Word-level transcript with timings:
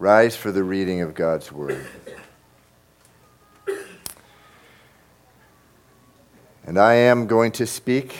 Rise 0.00 0.34
for 0.34 0.50
the 0.50 0.64
reading 0.64 1.02
of 1.02 1.14
God's 1.14 1.52
word. 1.52 1.84
And 6.64 6.78
I 6.78 6.94
am 6.94 7.26
going 7.26 7.52
to 7.52 7.66
speak 7.66 8.16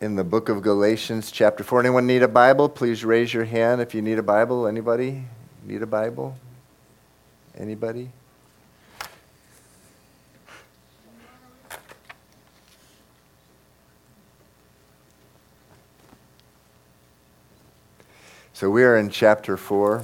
in 0.00 0.16
the 0.16 0.24
book 0.24 0.48
of 0.48 0.62
Galatians, 0.62 1.30
chapter 1.30 1.62
4. 1.62 1.80
Anyone 1.80 2.06
need 2.06 2.22
a 2.22 2.28
Bible? 2.28 2.70
Please 2.70 3.04
raise 3.04 3.34
your 3.34 3.44
hand 3.44 3.82
if 3.82 3.94
you 3.94 4.00
need 4.00 4.18
a 4.18 4.22
Bible. 4.22 4.66
Anybody 4.66 5.24
need 5.66 5.82
a 5.82 5.86
Bible? 5.86 6.38
Anybody? 7.58 8.10
So 18.54 18.70
we 18.70 18.82
are 18.82 18.96
in 18.96 19.10
chapter 19.10 19.58
4. 19.58 20.02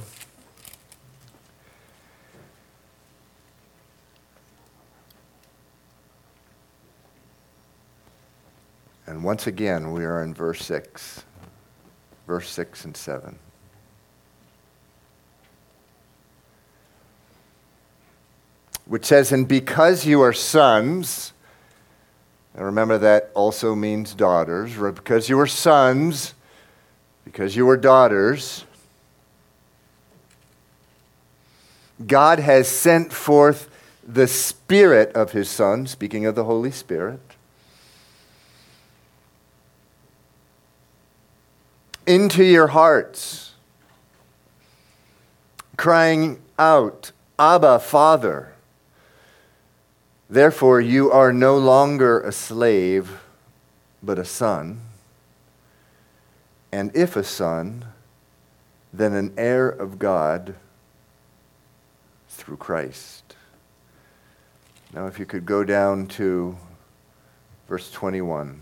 Once 9.23 9.47
again, 9.47 9.93
we 9.93 10.03
are 10.03 10.21
in 10.21 10.33
verse 10.33 10.63
6. 10.65 11.23
Verse 12.27 12.49
6 12.49 12.85
and 12.85 12.97
7. 12.97 13.39
Which 18.85 19.05
says, 19.05 19.31
And 19.31 19.47
because 19.47 20.05
you 20.05 20.21
are 20.21 20.33
sons, 20.33 21.31
and 22.53 22.65
remember 22.65 22.97
that 22.97 23.31
also 23.33 23.75
means 23.75 24.13
daughters, 24.13 24.75
because 24.77 25.29
you 25.29 25.39
are 25.39 25.47
sons, 25.47 26.33
because 27.23 27.55
you 27.55 27.67
are 27.69 27.77
daughters, 27.77 28.65
God 32.05 32.39
has 32.39 32.67
sent 32.67 33.13
forth 33.13 33.69
the 34.05 34.27
Spirit 34.27 35.13
of 35.13 35.31
His 35.31 35.49
Son, 35.49 35.87
speaking 35.87 36.25
of 36.25 36.35
the 36.35 36.43
Holy 36.43 36.71
Spirit, 36.71 37.21
into 42.05 42.43
your 42.43 42.67
hearts, 42.67 43.53
crying 45.77 46.41
out, 46.57 47.11
Abba, 47.39 47.79
Father. 47.79 48.53
Therefore, 50.29 50.81
you 50.81 51.11
are 51.11 51.31
no 51.33 51.57
longer 51.57 52.21
a 52.21 52.31
slave, 52.31 53.19
but 54.01 54.17
a 54.17 54.25
son 54.25 54.81
and 56.73 56.89
if 56.95 57.15
a 57.15 57.23
son, 57.23 57.85
then 58.91 59.13
an 59.13 59.31
heir 59.37 59.69
of 59.69 59.99
God 59.99 60.55
through 62.29 62.57
Christ. 62.57 63.35
Now, 64.91 65.05
if 65.05 65.19
you 65.19 65.27
could 65.27 65.45
go 65.45 65.63
down 65.63 66.07
to 66.07 66.57
verse 67.67 67.91
21. 67.91 68.59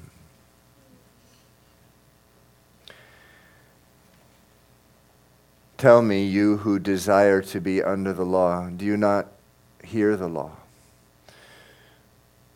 Tell 5.82 6.04
me, 6.04 6.24
you 6.24 6.58
who 6.58 6.78
desire 6.78 7.42
to 7.42 7.60
be 7.60 7.82
under 7.82 8.14
the 8.14 8.24
law, 8.24 8.70
do 8.70 8.86
you 8.86 8.98
not 8.98 9.30
hear 9.84 10.16
the 10.16 10.28
law? 10.28 10.52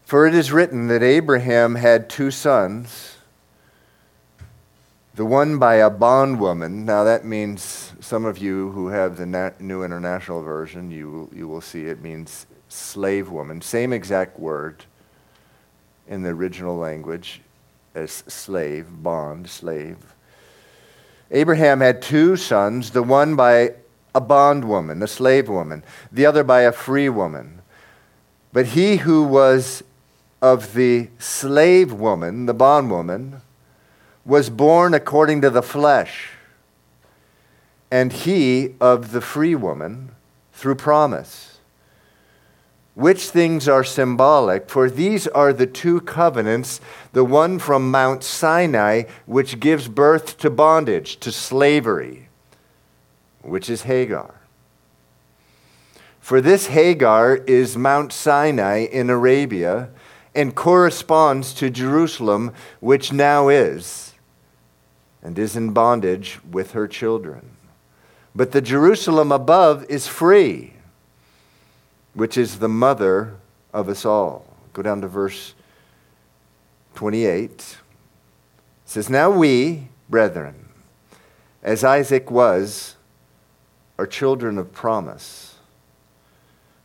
For 0.05 0.27
it 0.27 0.35
is 0.35 0.51
written 0.51 0.89
that 0.89 1.01
Abraham 1.01 1.73
had 1.73 2.07
two 2.07 2.29
sons 2.29 3.17
the 5.15 5.25
one 5.25 5.57
by 5.57 5.77
a 5.77 5.89
bondwoman. 5.89 6.85
Now, 6.85 7.03
that 7.03 7.25
means 7.25 7.93
some 7.99 8.25
of 8.25 8.37
you 8.37 8.69
who 8.73 8.89
have 8.89 9.17
the 9.17 9.53
New 9.59 9.83
International 9.83 10.43
Version, 10.43 10.91
you, 10.91 11.27
you 11.33 11.47
will 11.47 11.61
see 11.61 11.87
it 11.87 12.03
means 12.03 12.45
slave 12.69 13.31
woman. 13.31 13.59
Same 13.59 13.91
exact 13.91 14.39
word 14.39 14.85
in 16.07 16.21
the 16.21 16.29
original 16.29 16.77
language 16.77 17.41
as 17.95 18.11
slave, 18.27 18.85
bond, 19.01 19.49
slave. 19.49 20.14
Abraham 21.35 21.81
had 21.81 22.01
two 22.01 22.37
sons, 22.37 22.91
the 22.91 23.03
one 23.03 23.35
by 23.35 23.73
a 24.15 24.21
bondwoman, 24.21 25.03
a 25.03 25.07
slave 25.07 25.49
woman, 25.49 25.83
the 26.09 26.25
other 26.25 26.45
by 26.45 26.61
a 26.61 26.71
free 26.71 27.09
woman. 27.09 27.61
But 28.53 28.67
he 28.67 28.95
who 28.95 29.21
was 29.21 29.83
of 30.41 30.73
the 30.73 31.09
slave 31.19 31.91
woman, 31.91 32.45
the 32.45 32.53
bondwoman, 32.53 33.41
was 34.23 34.49
born 34.49 34.93
according 34.93 35.41
to 35.41 35.49
the 35.49 35.61
flesh, 35.61 36.29
and 37.91 38.13
he 38.13 38.75
of 38.79 39.11
the 39.11 39.19
free 39.19 39.55
woman 39.55 40.11
through 40.53 40.75
promise. 40.75 41.54
Which 42.95 43.29
things 43.29 43.67
are 43.67 43.83
symbolic? 43.83 44.69
For 44.69 44.89
these 44.89 45.27
are 45.27 45.51
the 45.51 45.67
two 45.67 45.99
covenants 46.01 46.79
the 47.11 47.25
one 47.25 47.59
from 47.59 47.91
Mount 47.91 48.23
Sinai, 48.23 49.03
which 49.25 49.59
gives 49.59 49.89
birth 49.89 50.37
to 50.39 50.49
bondage, 50.49 51.17
to 51.19 51.31
slavery, 51.31 52.29
which 53.41 53.69
is 53.69 53.83
Hagar. 53.83 54.35
For 56.21 56.41
this 56.41 56.67
Hagar 56.67 57.35
is 57.35 57.77
Mount 57.77 58.13
Sinai 58.13 58.85
in 58.85 59.09
Arabia 59.09 59.89
and 60.33 60.55
corresponds 60.55 61.53
to 61.55 61.69
Jerusalem, 61.69 62.53
which 62.79 63.11
now 63.11 63.49
is 63.49 64.13
and 65.21 65.37
is 65.37 65.55
in 65.55 65.71
bondage 65.71 66.39
with 66.49 66.71
her 66.71 66.87
children. 66.87 67.57
But 68.33 68.53
the 68.53 68.61
Jerusalem 68.61 69.31
above 69.31 69.85
is 69.89 70.07
free, 70.07 70.74
which 72.15 72.37
is 72.37 72.57
the 72.57 72.69
mother 72.69 73.35
of 73.73 73.87
us 73.87 74.05
all. 74.05 74.45
Go 74.73 74.81
down 74.81 75.01
to 75.01 75.07
verse 75.07 75.53
28. 76.95 77.51
It 77.51 77.77
says, 78.85 79.09
Now 79.09 79.29
we, 79.29 79.89
brethren, 80.09 80.69
as 81.61 81.83
Isaac 81.83 82.31
was, 82.31 82.95
are 83.99 84.07
children 84.07 84.57
of 84.57 84.73
promise. 84.73 85.55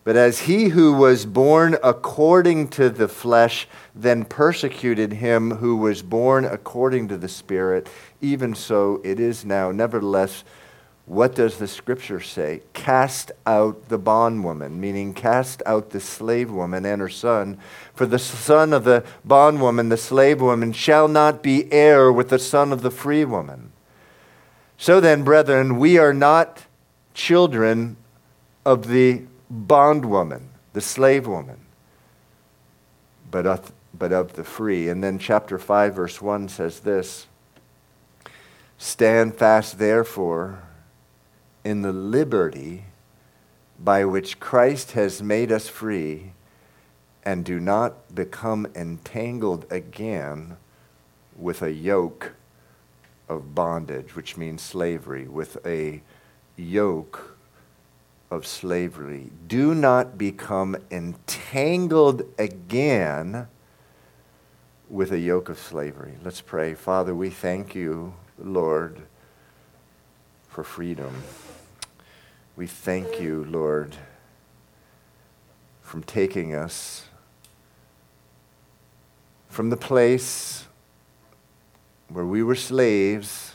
But 0.02 0.16
as 0.16 0.40
he 0.40 0.70
who 0.70 0.94
was 0.94 1.26
born 1.26 1.76
according 1.82 2.68
to 2.68 2.88
the 2.88 3.08
flesh 3.08 3.68
then 3.94 4.24
persecuted 4.24 5.12
him 5.12 5.56
who 5.56 5.76
was 5.76 6.02
born 6.02 6.44
according 6.44 7.08
to 7.08 7.18
the 7.18 7.28
Spirit, 7.28 7.88
even 8.20 8.54
so 8.54 9.00
it 9.04 9.20
is 9.20 9.44
now. 9.44 9.70
Nevertheless, 9.70 10.42
what 11.10 11.34
does 11.34 11.58
the 11.58 11.66
scripture 11.66 12.20
say? 12.20 12.62
Cast 12.72 13.32
out 13.44 13.88
the 13.88 13.98
bondwoman, 13.98 14.80
meaning 14.80 15.12
cast 15.12 15.60
out 15.66 15.90
the 15.90 15.98
slave 15.98 16.52
woman 16.52 16.86
and 16.86 17.00
her 17.00 17.08
son. 17.08 17.58
For 17.94 18.06
the 18.06 18.16
son 18.16 18.72
of 18.72 18.84
the 18.84 19.02
bondwoman, 19.24 19.88
the 19.88 19.96
slave 19.96 20.40
woman, 20.40 20.72
shall 20.72 21.08
not 21.08 21.42
be 21.42 21.70
heir 21.72 22.12
with 22.12 22.28
the 22.28 22.38
son 22.38 22.72
of 22.72 22.82
the 22.82 22.92
free 22.92 23.24
woman. 23.24 23.72
So 24.78 25.00
then, 25.00 25.24
brethren, 25.24 25.80
we 25.80 25.98
are 25.98 26.14
not 26.14 26.62
children 27.12 27.96
of 28.64 28.86
the 28.86 29.22
bondwoman, 29.50 30.50
the 30.74 30.80
slave 30.80 31.26
woman, 31.26 31.58
but 33.32 33.48
of, 33.48 33.72
but 33.92 34.12
of 34.12 34.34
the 34.34 34.44
free. 34.44 34.88
And 34.88 35.02
then 35.02 35.18
chapter 35.18 35.58
5, 35.58 35.92
verse 35.92 36.22
1 36.22 36.48
says 36.48 36.78
this 36.78 37.26
Stand 38.78 39.34
fast, 39.34 39.80
therefore, 39.80 40.60
in 41.64 41.82
the 41.82 41.92
liberty 41.92 42.84
by 43.78 44.04
which 44.04 44.40
Christ 44.40 44.92
has 44.92 45.22
made 45.22 45.50
us 45.50 45.68
free, 45.68 46.32
and 47.24 47.44
do 47.44 47.60
not 47.60 48.14
become 48.14 48.66
entangled 48.74 49.66
again 49.70 50.56
with 51.36 51.62
a 51.62 51.72
yoke 51.72 52.32
of 53.28 53.54
bondage, 53.54 54.14
which 54.16 54.36
means 54.36 54.60
slavery, 54.60 55.26
with 55.26 55.64
a 55.66 56.02
yoke 56.56 57.36
of 58.30 58.46
slavery. 58.46 59.30
Do 59.48 59.74
not 59.74 60.18
become 60.18 60.76
entangled 60.90 62.22
again 62.38 63.48
with 64.88 65.12
a 65.12 65.18
yoke 65.18 65.48
of 65.48 65.58
slavery. 65.58 66.14
Let's 66.22 66.40
pray. 66.40 66.74
Father, 66.74 67.14
we 67.14 67.30
thank 67.30 67.74
you, 67.74 68.14
Lord, 68.38 69.02
for 70.48 70.64
freedom. 70.64 71.22
We 72.60 72.66
thank 72.66 73.18
you, 73.18 73.46
Lord, 73.48 73.96
from 75.80 76.02
taking 76.02 76.54
us 76.54 77.06
from 79.48 79.70
the 79.70 79.78
place 79.78 80.66
where 82.10 82.26
we 82.26 82.42
were 82.42 82.54
slaves 82.54 83.54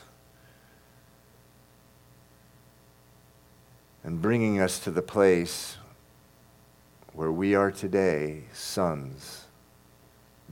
and 4.02 4.20
bringing 4.20 4.58
us 4.60 4.80
to 4.80 4.90
the 4.90 5.02
place 5.02 5.76
where 7.12 7.30
we 7.30 7.54
are 7.54 7.70
today 7.70 8.42
sons, 8.52 9.44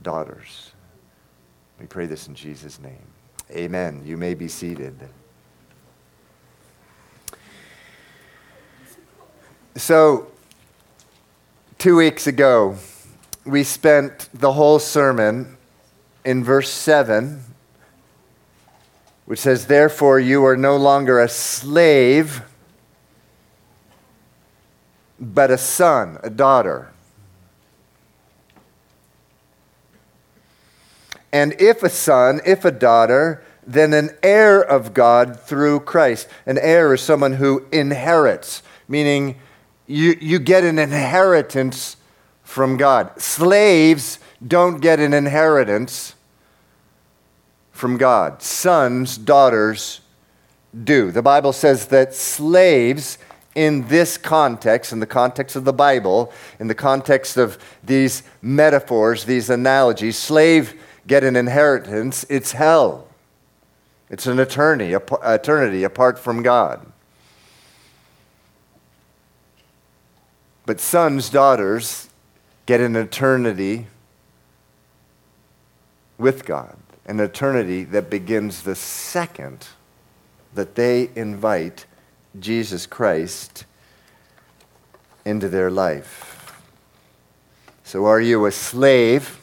daughters. 0.01 0.71
We 1.77 1.87
pray 1.87 2.05
this 2.05 2.29
in 2.29 2.35
Jesus' 2.35 2.79
name. 2.79 3.05
Amen. 3.51 4.03
You 4.05 4.15
may 4.15 4.33
be 4.33 4.47
seated. 4.47 5.09
So, 9.77 10.27
two 11.77 11.97
weeks 11.97 12.27
ago, 12.27 12.77
we 13.45 13.65
spent 13.65 14.29
the 14.33 14.53
whole 14.53 14.79
sermon 14.79 15.57
in 16.23 16.45
verse 16.45 16.69
7, 16.69 17.43
which 19.25 19.39
says, 19.39 19.67
Therefore, 19.67 20.17
you 20.17 20.45
are 20.45 20.55
no 20.55 20.77
longer 20.77 21.19
a 21.19 21.27
slave, 21.27 22.41
but 25.19 25.51
a 25.51 25.57
son, 25.57 26.19
a 26.23 26.29
daughter. 26.29 26.91
And 31.33 31.53
if 31.59 31.83
a 31.83 31.89
son, 31.89 32.39
if 32.45 32.63
a 32.63 32.71
daughter, 32.71 33.43
then 33.67 33.91
an 33.91 34.11
heir 34.23 34.61
of 34.61 34.93
God 34.93 35.37
through 35.37 35.81
Christ. 35.81 36.29
An 36.45 36.57
heir 36.57 36.93
is 36.93 37.01
someone 37.01 37.33
who 37.33 37.65
inherits, 37.73 38.63
meaning 38.87 39.35
you, 39.87 40.17
you 40.19 40.39
get 40.39 40.63
an 40.63 40.79
inheritance 40.79 41.97
from 42.43 42.77
God. 42.77 43.19
Slaves 43.19 44.19
don't 44.45 44.79
get 44.79 44.99
an 44.99 45.13
inheritance 45.13 46.15
from 47.71 47.97
God. 47.97 48.41
Sons, 48.41 49.17
daughters 49.17 50.01
do. 50.83 51.11
The 51.11 51.21
Bible 51.21 51.53
says 51.53 51.87
that 51.87 52.13
slaves, 52.13 53.17
in 53.53 53.87
this 53.87 54.17
context, 54.17 54.91
in 54.91 54.99
the 54.99 55.05
context 55.05 55.55
of 55.55 55.63
the 55.65 55.73
Bible, 55.73 56.31
in 56.59 56.67
the 56.67 56.75
context 56.75 57.37
of 57.37 57.57
these 57.83 58.23
metaphors, 58.41 59.25
these 59.25 59.49
analogies, 59.49 60.17
slave 60.17 60.79
get 61.07 61.23
an 61.23 61.35
inheritance, 61.35 62.25
it's 62.29 62.51
hell. 62.51 63.07
It's 64.09 64.27
an 64.27 64.39
eternity, 64.39 64.95
eternity 65.23 65.83
apart 65.83 66.19
from 66.19 66.43
God. 66.43 66.85
But 70.65 70.79
sons, 70.79 71.29
daughters 71.29 72.09
get 72.65 72.81
an 72.81 72.95
eternity 72.95 73.87
with 76.17 76.45
God, 76.45 76.75
an 77.05 77.19
eternity 77.19 77.83
that 77.83 78.09
begins 78.09 78.63
the 78.63 78.75
second 78.75 79.67
that 80.53 80.75
they 80.75 81.09
invite 81.15 81.85
Jesus 82.39 82.85
Christ 82.87 83.65
into 85.23 85.49
their 85.49 85.69
life. 85.69 86.61
So, 87.83 88.05
are 88.05 88.21
you 88.21 88.45
a 88.45 88.51
slave? 88.51 89.41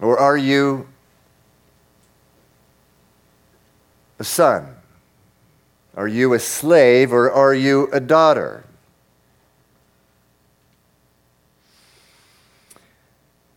Or 0.00 0.18
are 0.18 0.36
you 0.36 0.88
a 4.18 4.24
son? 4.24 4.77
Are 5.98 6.06
you 6.06 6.32
a 6.32 6.38
slave 6.38 7.12
or 7.12 7.28
are 7.28 7.52
you 7.52 7.88
a 7.92 7.98
daughter? 7.98 8.62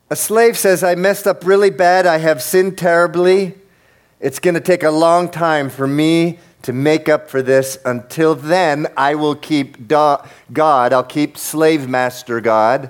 A 0.09 0.15
slave 0.15 0.57
says, 0.57 0.83
I 0.83 0.95
messed 0.95 1.27
up 1.27 1.45
really 1.45 1.69
bad. 1.69 2.07
I 2.07 2.17
have 2.17 2.41
sinned 2.41 2.79
terribly. 2.79 3.53
It's 4.19 4.39
going 4.39 4.55
to 4.55 4.59
take 4.59 4.81
a 4.81 4.89
long 4.89 5.29
time 5.29 5.69
for 5.69 5.85
me 5.85 6.39
to 6.63 6.73
make 6.73 7.07
up 7.07 7.29
for 7.29 7.43
this. 7.43 7.77
Until 7.85 8.33
then, 8.33 8.87
I 8.97 9.13
will 9.13 9.35
keep 9.35 9.87
God, 9.87 10.27
I'll 10.57 11.03
keep 11.03 11.37
slave 11.37 11.87
master 11.87 12.41
God 12.41 12.89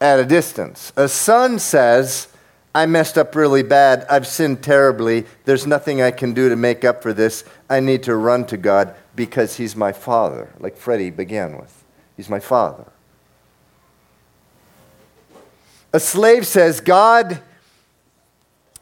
at 0.00 0.18
a 0.18 0.24
distance. 0.24 0.92
A 0.96 1.08
son 1.08 1.60
says, 1.60 2.26
I 2.74 2.86
messed 2.86 3.18
up 3.18 3.34
really 3.34 3.62
bad. 3.62 4.06
I've 4.08 4.26
sinned 4.26 4.62
terribly. 4.62 5.26
There's 5.44 5.66
nothing 5.66 6.00
I 6.00 6.12
can 6.12 6.32
do 6.32 6.48
to 6.48 6.56
make 6.56 6.84
up 6.84 7.02
for 7.02 7.12
this. 7.12 7.44
I 7.68 7.80
need 7.80 8.04
to 8.04 8.14
run 8.14 8.46
to 8.46 8.56
God 8.56 8.94
because 9.16 9.56
He's 9.56 9.74
my 9.74 9.92
Father, 9.92 10.50
like 10.60 10.76
Freddie 10.76 11.10
began 11.10 11.56
with. 11.58 11.84
He's 12.16 12.28
my 12.28 12.38
Father. 12.38 12.86
A 15.92 15.98
slave 15.98 16.46
says, 16.46 16.80
God 16.80 17.42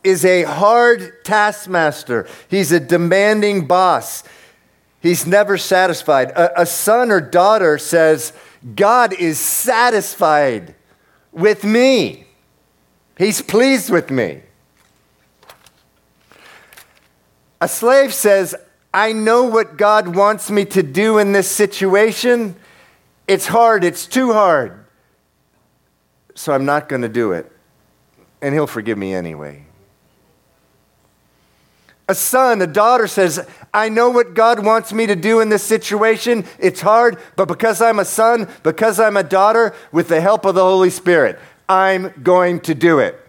is 0.04 0.24
a 0.24 0.42
hard 0.42 1.24
taskmaster, 1.24 2.28
He's 2.48 2.72
a 2.72 2.80
demanding 2.80 3.66
boss. 3.66 4.22
He's 5.00 5.26
never 5.26 5.56
satisfied. 5.56 6.30
A, 6.32 6.62
a 6.62 6.66
son 6.66 7.12
or 7.12 7.20
daughter 7.20 7.78
says, 7.78 8.32
God 8.74 9.12
is 9.12 9.38
satisfied 9.38 10.74
with 11.32 11.62
me. 11.62 12.27
He's 13.18 13.42
pleased 13.42 13.90
with 13.90 14.10
me. 14.10 14.42
A 17.60 17.66
slave 17.66 18.14
says, 18.14 18.54
I 18.94 19.12
know 19.12 19.44
what 19.44 19.76
God 19.76 20.14
wants 20.14 20.50
me 20.50 20.64
to 20.66 20.82
do 20.82 21.18
in 21.18 21.32
this 21.32 21.50
situation. 21.50 22.54
It's 23.26 23.46
hard, 23.46 23.82
it's 23.82 24.06
too 24.06 24.32
hard. 24.32 24.84
So 26.36 26.52
I'm 26.52 26.64
not 26.64 26.88
going 26.88 27.02
to 27.02 27.08
do 27.08 27.32
it. 27.32 27.50
And 28.40 28.54
He'll 28.54 28.68
forgive 28.68 28.96
me 28.96 29.12
anyway. 29.12 29.64
A 32.08 32.14
son, 32.14 32.62
a 32.62 32.66
daughter 32.66 33.06
says, 33.06 33.46
I 33.74 33.90
know 33.90 34.08
what 34.08 34.32
God 34.32 34.64
wants 34.64 34.92
me 34.92 35.06
to 35.06 35.16
do 35.16 35.40
in 35.40 35.50
this 35.50 35.62
situation. 35.62 36.44
It's 36.58 36.80
hard, 36.80 37.18
but 37.36 37.48
because 37.48 37.82
I'm 37.82 37.98
a 37.98 38.04
son, 38.04 38.48
because 38.62 38.98
I'm 38.98 39.16
a 39.16 39.22
daughter, 39.22 39.74
with 39.92 40.08
the 40.08 40.20
help 40.20 40.46
of 40.46 40.54
the 40.54 40.62
Holy 40.62 40.88
Spirit, 40.88 41.38
I'm 41.68 42.12
going 42.22 42.60
to 42.60 42.74
do 42.74 42.98
it. 42.98 43.20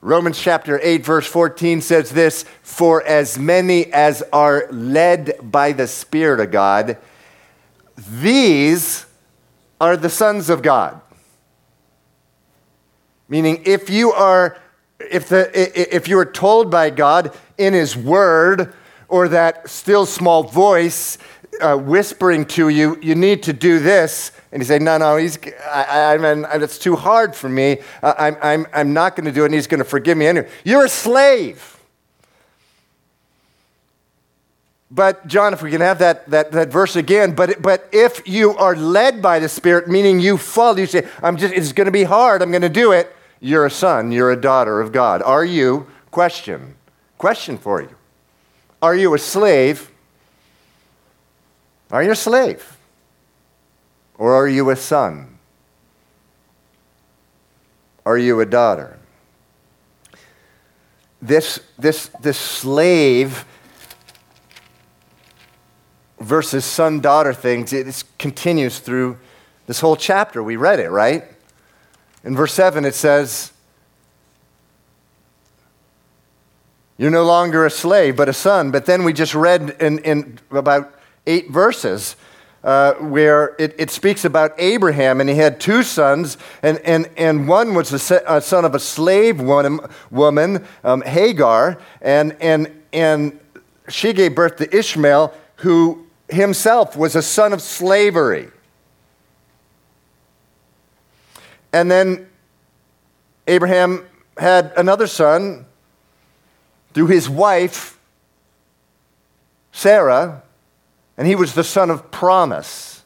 Romans 0.00 0.40
chapter 0.40 0.80
8, 0.82 1.04
verse 1.04 1.26
14 1.26 1.82
says 1.82 2.10
this 2.10 2.44
For 2.62 3.06
as 3.06 3.38
many 3.38 3.92
as 3.92 4.22
are 4.32 4.66
led 4.70 5.38
by 5.42 5.72
the 5.72 5.86
Spirit 5.86 6.40
of 6.40 6.50
God, 6.50 6.96
these 7.96 9.04
are 9.80 9.96
the 9.96 10.08
sons 10.08 10.48
of 10.48 10.62
God. 10.62 11.00
Meaning, 13.28 13.62
if 13.66 13.90
you 13.90 14.12
are 14.12 14.56
if, 14.98 15.28
the, 15.28 15.96
if 15.96 16.08
you 16.08 16.18
are 16.18 16.26
told 16.26 16.70
by 16.70 16.90
God 16.90 17.36
in 17.56 17.74
His 17.74 17.96
Word 17.96 18.74
or 19.08 19.28
that 19.28 19.68
still 19.68 20.06
small 20.06 20.42
voice 20.42 21.18
uh, 21.60 21.76
whispering 21.76 22.44
to 22.46 22.68
you, 22.68 22.98
you 23.00 23.14
need 23.14 23.42
to 23.44 23.52
do 23.52 23.78
this, 23.78 24.32
and 24.52 24.60
you 24.60 24.66
say, 24.66 24.78
no, 24.78 24.98
no, 24.98 25.16
he's, 25.16 25.38
I, 25.70 26.16
I, 26.16 26.56
it's 26.56 26.78
too 26.78 26.96
hard 26.96 27.34
for 27.34 27.48
me. 27.48 27.78
I'm, 28.02 28.36
I'm, 28.42 28.66
I'm 28.72 28.92
not 28.92 29.16
going 29.16 29.26
to 29.26 29.32
do 29.32 29.42
it, 29.42 29.46
and 29.46 29.54
he's 29.54 29.66
going 29.66 29.78
to 29.78 29.84
forgive 29.84 30.16
me 30.18 30.26
anyway. 30.26 30.48
You're 30.64 30.84
a 30.84 30.88
slave. 30.88 31.78
But, 34.90 35.26
John, 35.28 35.52
if 35.52 35.62
we 35.62 35.70
can 35.70 35.80
have 35.80 36.00
that, 36.00 36.28
that, 36.30 36.50
that 36.50 36.68
verse 36.68 36.96
again, 36.96 37.34
but, 37.34 37.62
but 37.62 37.88
if 37.92 38.26
you 38.26 38.56
are 38.56 38.74
led 38.74 39.22
by 39.22 39.38
the 39.38 39.48
Spirit, 39.48 39.88
meaning 39.88 40.18
you 40.18 40.36
follow, 40.36 40.78
you 40.78 40.86
say, 40.86 41.06
I'm 41.22 41.36
just, 41.36 41.54
it's 41.54 41.72
going 41.72 41.86
to 41.86 41.92
be 41.92 42.02
hard, 42.02 42.42
I'm 42.42 42.50
going 42.50 42.62
to 42.62 42.68
do 42.68 42.90
it, 42.90 43.14
you're 43.40 43.66
a 43.66 43.70
son, 43.70 44.10
you're 44.10 44.32
a 44.32 44.40
daughter 44.40 44.80
of 44.80 44.90
God. 44.90 45.22
Are 45.22 45.44
you, 45.44 45.86
question, 46.10 46.74
question 47.18 47.56
for 47.56 47.80
you, 47.82 47.94
are 48.82 48.96
you 48.96 49.14
a 49.14 49.18
slave? 49.18 49.89
Are 51.90 52.02
you 52.02 52.12
a 52.12 52.16
slave? 52.16 52.76
Or 54.16 54.34
are 54.34 54.46
you 54.46 54.70
a 54.70 54.76
son? 54.76 55.38
Are 58.04 58.18
you 58.18 58.40
a 58.40 58.46
daughter? 58.46 58.98
This, 61.22 61.60
this, 61.78 62.08
this 62.20 62.38
slave 62.38 63.44
versus 66.18 66.64
son 66.64 67.00
daughter 67.00 67.32
thing 67.32 67.66
it 67.70 68.04
continues 68.18 68.78
through 68.78 69.18
this 69.66 69.80
whole 69.80 69.96
chapter. 69.96 70.42
We 70.42 70.56
read 70.56 70.80
it, 70.80 70.90
right? 70.90 71.24
In 72.24 72.36
verse 72.36 72.52
7, 72.52 72.84
it 72.84 72.94
says, 72.94 73.52
You're 76.98 77.10
no 77.10 77.24
longer 77.24 77.64
a 77.64 77.70
slave, 77.70 78.16
but 78.16 78.28
a 78.28 78.34
son. 78.34 78.70
But 78.70 78.84
then 78.84 79.04
we 79.04 79.14
just 79.14 79.34
read 79.34 79.76
in, 79.80 80.00
in 80.00 80.38
about 80.50 80.99
eight 81.26 81.50
verses 81.50 82.16
uh, 82.62 82.94
where 82.94 83.54
it, 83.58 83.74
it, 83.78 83.90
speaks 83.90 84.24
about 84.24 84.52
Abraham, 84.58 85.20
and 85.20 85.30
he 85.30 85.36
had 85.36 85.58
two 85.58 85.82
sons, 85.82 86.36
and, 86.62 86.78
and, 86.80 87.08
and 87.16 87.48
one 87.48 87.74
was 87.74 88.10
a, 88.10 88.22
a 88.26 88.40
son 88.40 88.64
of 88.64 88.74
a 88.74 88.78
slave 88.78 89.40
woman, 89.40 89.80
woman 90.10 90.66
um, 90.84 91.00
Hagar, 91.02 91.78
and, 92.02 92.36
and, 92.40 92.70
and 92.92 93.40
she 93.88 94.12
gave 94.12 94.34
birth 94.34 94.56
to 94.56 94.76
Ishmael, 94.76 95.32
who 95.56 96.06
himself 96.28 96.96
was 96.96 97.16
a 97.16 97.22
son 97.22 97.52
of 97.52 97.62
slavery. 97.62 98.50
And 101.72 101.90
then 101.90 102.28
Abraham 103.46 104.06
had 104.36 104.72
another 104.76 105.06
son 105.06 105.66
through 106.92 107.06
his 107.06 107.28
wife, 107.28 107.98
Sarah, 109.72 110.42
and 111.16 111.26
he 111.26 111.34
was 111.34 111.54
the 111.54 111.64
son 111.64 111.90
of 111.90 112.10
promise. 112.10 113.02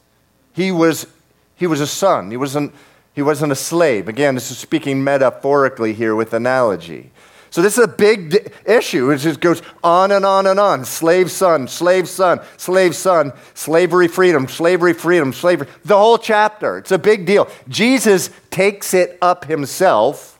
He 0.53 0.71
was, 0.71 1.07
he 1.55 1.67
was 1.67 1.81
a 1.81 1.87
son, 1.87 2.31
he 2.31 2.37
wasn't, 2.37 2.73
he 3.13 3.21
wasn't 3.21 3.51
a 3.51 3.55
slave. 3.55 4.07
Again, 4.07 4.35
this 4.35 4.51
is 4.51 4.57
speaking 4.57 5.03
metaphorically 5.03 5.93
here 5.93 6.15
with 6.15 6.33
analogy. 6.33 7.11
So 7.55 7.61
this 7.61 7.77
is 7.77 7.85
a 7.85 7.87
big 7.87 8.31
d- 8.31 8.39
issue. 8.65 9.11
It 9.11 9.19
just 9.19 9.39
goes 9.39 9.61
on 9.81 10.11
and 10.11 10.25
on 10.25 10.45
and 10.45 10.59
on. 10.59 10.83
Slave 10.83 11.31
son, 11.31 11.69
slave 11.69 12.09
son, 12.09 12.41
slave 12.57 12.93
son, 12.93 13.31
slavery 13.53 14.09
freedom, 14.09 14.49
slavery 14.49 14.91
freedom, 14.91 15.31
slavery. 15.31 15.67
The 15.85 15.95
whole 15.95 16.17
chapter. 16.17 16.77
It's 16.77 16.91
a 16.91 16.97
big 16.97 17.25
deal. 17.25 17.49
Jesus 17.69 18.29
takes 18.49 18.93
it 18.93 19.17
up 19.21 19.45
himself 19.45 20.34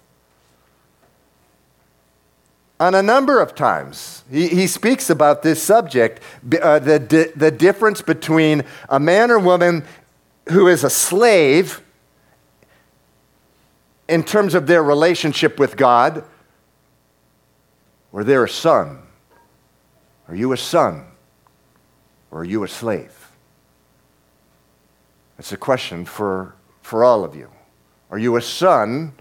on 2.80 2.94
a 2.94 3.02
number 3.02 3.40
of 3.40 3.56
times. 3.56 4.24
He, 4.30 4.48
he 4.50 4.68
speaks 4.68 5.10
about 5.10 5.44
this 5.44 5.62
subject, 5.62 6.22
uh, 6.62 6.80
the, 6.80 7.00
di- 7.00 7.32
the 7.36 7.52
difference 7.52 8.02
between 8.02 8.64
a 8.90 9.00
man 9.00 9.32
or 9.32 9.40
woman 9.40 9.86
who 10.50 10.68
is 10.68 10.84
a 10.84 10.90
slave 10.90 11.82
in 14.08 14.24
terms 14.24 14.54
of 14.54 14.68
their 14.68 14.84
relationship 14.84 15.58
with 15.58 15.78
God, 15.78 16.24
or 18.12 18.24
they're 18.24 18.44
a 18.44 18.50
son. 18.50 19.02
Are 20.28 20.36
you 20.36 20.52
a 20.54 20.58
son? 20.58 21.06
Or 22.32 22.42
are 22.42 22.46
you 22.46 22.64
a 22.64 22.68
slave? 22.68 23.32
It's 25.40 25.52
a 25.52 25.58
question 25.58 26.06
for, 26.06 26.56
for 26.82 27.04
all 27.04 27.24
of 27.24 27.36
you. 27.36 27.50
Are 28.12 28.20
you 28.20 28.36
a 28.36 28.42
son? 28.42 29.14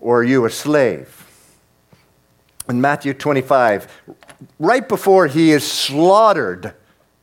Or 0.00 0.20
are 0.20 0.24
you 0.24 0.44
a 0.44 0.50
slave? 0.50 1.23
In 2.68 2.80
Matthew 2.80 3.12
25, 3.12 4.02
right 4.58 4.88
before 4.88 5.26
he 5.26 5.50
is 5.50 5.70
slaughtered 5.70 6.74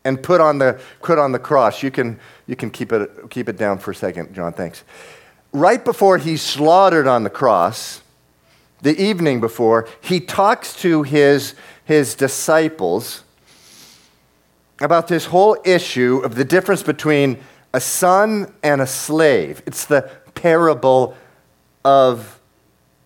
and 0.03 0.21
put 0.21 0.39
on 0.41 0.59
the, 0.59 0.79
put 1.01 1.17
on 1.17 1.31
the 1.31 1.39
cross, 1.39 1.81
you 1.81 1.91
can, 1.91 2.19
you 2.47 2.55
can 2.55 2.69
keep, 2.69 2.91
it, 2.91 3.29
keep 3.29 3.49
it 3.49 3.57
down 3.57 3.79
for 3.79 3.91
a 3.91 3.95
second, 3.95 4.33
John, 4.33 4.53
thanks 4.53 4.83
right 5.51 5.83
before 5.83 6.17
he's 6.17 6.41
slaughtered 6.41 7.07
on 7.07 7.23
the 7.23 7.29
cross, 7.29 8.01
the 8.81 8.99
evening 9.01 9.39
before, 9.39 9.87
he 10.01 10.19
talks 10.19 10.75
to 10.81 11.03
his, 11.03 11.53
his 11.85 12.15
disciples 12.15 13.23
about 14.79 15.07
this 15.07 15.25
whole 15.25 15.57
issue 15.63 16.21
of 16.23 16.35
the 16.35 16.45
difference 16.45 16.81
between 16.81 17.37
a 17.73 17.79
son 17.79 18.51
and 18.63 18.81
a 18.81 18.87
slave. 18.87 19.61
It's 19.67 19.85
the 19.85 20.09
parable 20.33 21.15
of 21.85 22.39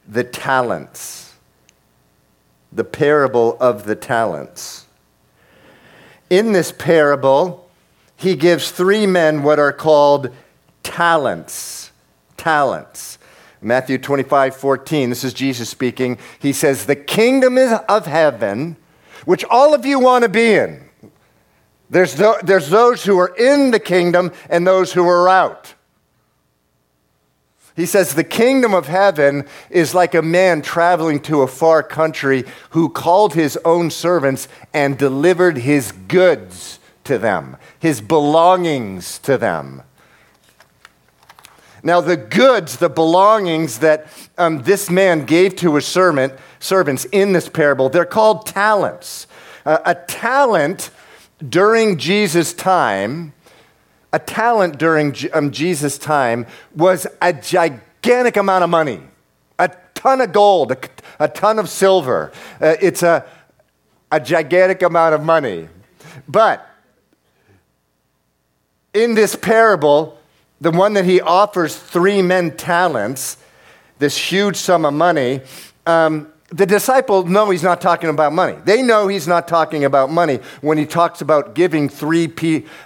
the 0.08 0.24
talents. 0.24 1.25
The 2.75 2.84
parable 2.84 3.58
of 3.60 3.86
the 3.86 3.96
talents. 3.96 4.86
In 6.29 6.51
this 6.51 6.72
parable, 6.72 7.67
he 8.15 8.36
gives 8.36 8.70
three 8.70 9.08
men 9.08 9.41
what 9.41 9.58
are 9.58 9.74
called 9.74 10.29
talents 10.84 11.91
talents. 12.46 13.17
Matthew 13.62 13.98
25, 13.98 14.55
14, 14.55 15.10
this 15.10 15.24
is 15.24 15.34
Jesus 15.34 15.70
speaking. 15.70 16.20
He 16.39 16.53
says, 16.53 16.86
The 16.86 16.96
kingdom 16.96 17.58
is 17.58 17.74
of 17.89 18.05
heaven, 18.05 18.77
which 19.25 19.44
all 19.46 19.74
of 19.74 19.86
you 19.86 20.00
want 20.00 20.24
to 20.24 20.29
be 20.29 20.53
in. 20.53 20.88
There's, 21.89 22.15
th- 22.15 22.41
there's 22.44 22.70
those 22.70 23.03
who 23.03 23.17
are 23.17 23.34
in 23.36 23.72
the 23.72 23.79
kingdom 23.79 24.32
and 24.50 24.65
those 24.65 24.94
who 24.94 25.08
are 25.08 25.29
out. 25.29 25.75
He 27.75 27.86
says, 27.86 28.13
The 28.13 28.24
kingdom 28.24 28.74
of 28.74 28.88
heaven 28.88 29.46
is 29.70 29.94
like 29.94 30.15
a 30.15 30.22
man 30.22 30.62
traveling 30.62 31.20
to 31.22 31.41
a 31.41 31.48
far 31.48 31.84
country 31.84 32.46
who 32.70 32.89
called 32.89 33.34
his 33.34 33.58
own 33.65 33.91
servants 33.91 34.48
and 34.74 34.98
delivered 34.98 35.58
his 35.58 35.91
goods 35.91 36.79
to 37.03 37.17
them, 37.17 37.58
his 37.79 38.01
belongings 38.01 39.20
to 39.20 39.38
them. 39.38 39.84
Now, 41.84 42.01
the 42.01 42.17
goods, 42.17 42.77
the 42.77 42.89
belongings 42.89 43.79
that 43.79 44.08
um, 44.39 44.63
this 44.63 44.89
man 44.89 45.25
gave 45.25 45.55
to 45.58 45.75
his 45.75 45.86
servant, 45.86 46.34
servants 46.60 47.05
in 47.12 47.34
this 47.34 47.48
parable, 47.48 47.89
they're 47.89 48.05
called 48.05 48.48
talents. 48.48 49.27
Uh, 49.65 49.77
a 49.86 49.94
talent 49.94 50.89
during 51.48 51.98
Jesus' 51.98 52.53
time, 52.53 53.34
a 54.15 54.19
talent 54.19 54.77
during 54.77 55.13
um, 55.34 55.51
Jesus' 55.51 55.98
time 55.98 56.48
was 56.74 57.05
a 57.22 57.34
gigantic 57.34 58.38
amount 58.38 58.63
of 58.63 58.69
money, 58.69 59.01
a 59.60 59.69
ton 59.93 60.22
of 60.22 60.31
gold, 60.31 60.72
a, 60.72 60.77
a 61.19 61.27
ton 61.27 61.60
of 61.60 61.67
silver. 61.67 62.31
Uh, 62.62 62.75
it's 62.81 63.03
a, 63.03 63.25
a 64.10 64.22
gigantic 64.22 64.84
amount 64.84 65.15
of 65.15 65.22
money. 65.22 65.67
But 66.29 66.65
in 68.93 69.15
this 69.15 69.36
parable, 69.36 70.17
the 70.62 70.72
one 70.72 70.93
that 70.93 71.03
he 71.03 71.19
offers 71.19 71.75
three 71.75 72.22
men 72.22 72.55
talents, 72.55 73.36
this 74.00 74.17
huge 74.17 74.55
sum 74.55 74.86
of 74.86 74.93
money, 74.93 75.41
um, 75.86 76.31
the 76.50 76.68
disciples 76.68 77.25
know 77.25 77.50
he's 77.50 77.64
not 77.64 77.82
talking 77.82 78.08
about 78.08 78.32
money. 78.32 78.56
They 78.66 78.84
know 78.84 79.08
he's 79.08 79.28
not 79.28 79.48
talking 79.48 79.84
about 79.84 80.12
money 80.12 80.40
when 80.62 80.78
he 80.78 80.86
talks 80.86 81.22
about 81.22 81.56
giving 81.56 81.90
three, 81.90 82.32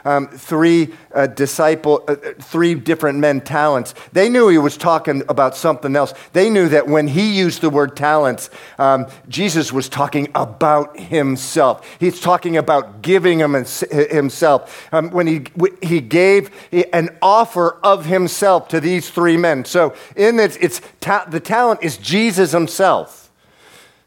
um, 0.05 0.27
three 0.29 0.93
uh, 1.13 1.27
disciple, 1.27 2.05
uh, 2.07 2.15
three 2.39 2.73
different 2.73 3.19
men 3.19 3.41
talents. 3.41 3.93
They 4.13 4.29
knew 4.29 4.47
he 4.47 4.57
was 4.57 4.77
talking 4.77 5.23
about 5.27 5.57
something 5.57 5.93
else. 5.97 6.13
They 6.31 6.49
knew 6.49 6.69
that 6.69 6.87
when 6.87 7.09
he 7.09 7.37
used 7.37 7.59
the 7.59 7.69
word 7.69 7.97
talents, 7.97 8.49
um, 8.77 9.07
Jesus 9.27 9.73
was 9.73 9.89
talking 9.89 10.29
about 10.35 10.97
himself. 10.97 11.85
He's 11.99 12.21
talking 12.21 12.55
about 12.55 13.01
giving 13.01 13.39
him 13.39 13.53
himself. 13.55 14.87
Um, 14.93 15.09
when 15.11 15.27
he 15.27 15.45
he 15.81 15.99
gave 15.99 16.49
an 16.93 17.09
offer 17.21 17.77
of 17.83 18.05
himself 18.05 18.69
to 18.69 18.79
these 18.79 19.09
three 19.09 19.35
men. 19.35 19.65
So 19.65 19.93
in 20.15 20.37
this, 20.37 20.57
it's 20.61 20.79
ta- 21.01 21.25
the 21.27 21.41
talent 21.41 21.83
is 21.83 21.97
Jesus 21.97 22.53
himself. 22.53 23.18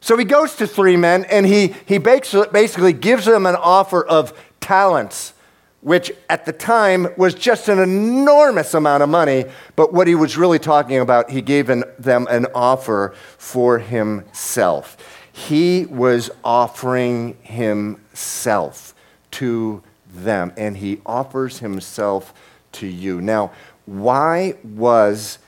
So 0.03 0.17
he 0.17 0.25
goes 0.25 0.57
to 0.57 0.67
three 0.67 0.97
men 0.97 1.23
and 1.29 1.45
he, 1.45 1.75
he 1.85 1.97
basically 1.97 2.91
gives 2.91 3.23
them 3.23 3.45
an 3.45 3.55
offer 3.55 4.05
of 4.05 4.37
talents, 4.59 5.33
which 5.79 6.11
at 6.29 6.45
the 6.45 6.51
time 6.51 7.07
was 7.15 7.33
just 7.33 7.69
an 7.69 7.79
enormous 7.79 8.73
amount 8.73 9.01
of 9.01 9.07
money. 9.07 9.45
But 9.77 9.93
what 9.93 10.07
he 10.07 10.15
was 10.15 10.35
really 10.35 10.59
talking 10.59 10.97
about, 10.97 11.31
he 11.31 11.41
gave 11.41 11.69
an, 11.69 11.85
them 11.97 12.27
an 12.29 12.47
offer 12.53 13.15
for 13.37 13.79
himself. 13.79 14.97
He 15.31 15.85
was 15.85 16.29
offering 16.43 17.37
himself 17.41 18.93
to 19.31 19.81
them, 20.13 20.51
and 20.57 20.75
he 20.75 20.99
offers 21.05 21.59
himself 21.59 22.33
to 22.73 22.87
you. 22.87 23.21
Now, 23.21 23.53
why 23.85 24.55
was 24.65 25.39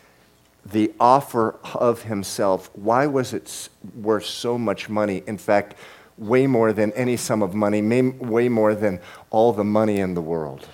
the 0.65 0.91
offer 0.99 1.59
of 1.75 2.03
himself, 2.03 2.69
why 2.73 3.05
was 3.05 3.33
it 3.33 3.69
worth 3.95 4.25
so 4.25 4.57
much 4.57 4.89
money? 4.89 5.23
In 5.27 5.37
fact, 5.37 5.75
way 6.17 6.47
more 6.47 6.73
than 6.73 6.91
any 6.93 7.17
sum 7.17 7.43
of 7.43 7.53
money, 7.53 7.81
way 8.11 8.49
more 8.49 8.73
than 8.73 8.99
all 9.29 9.53
the 9.53 9.63
money 9.63 9.99
in 9.99 10.15
the 10.15 10.21
world. 10.21 10.67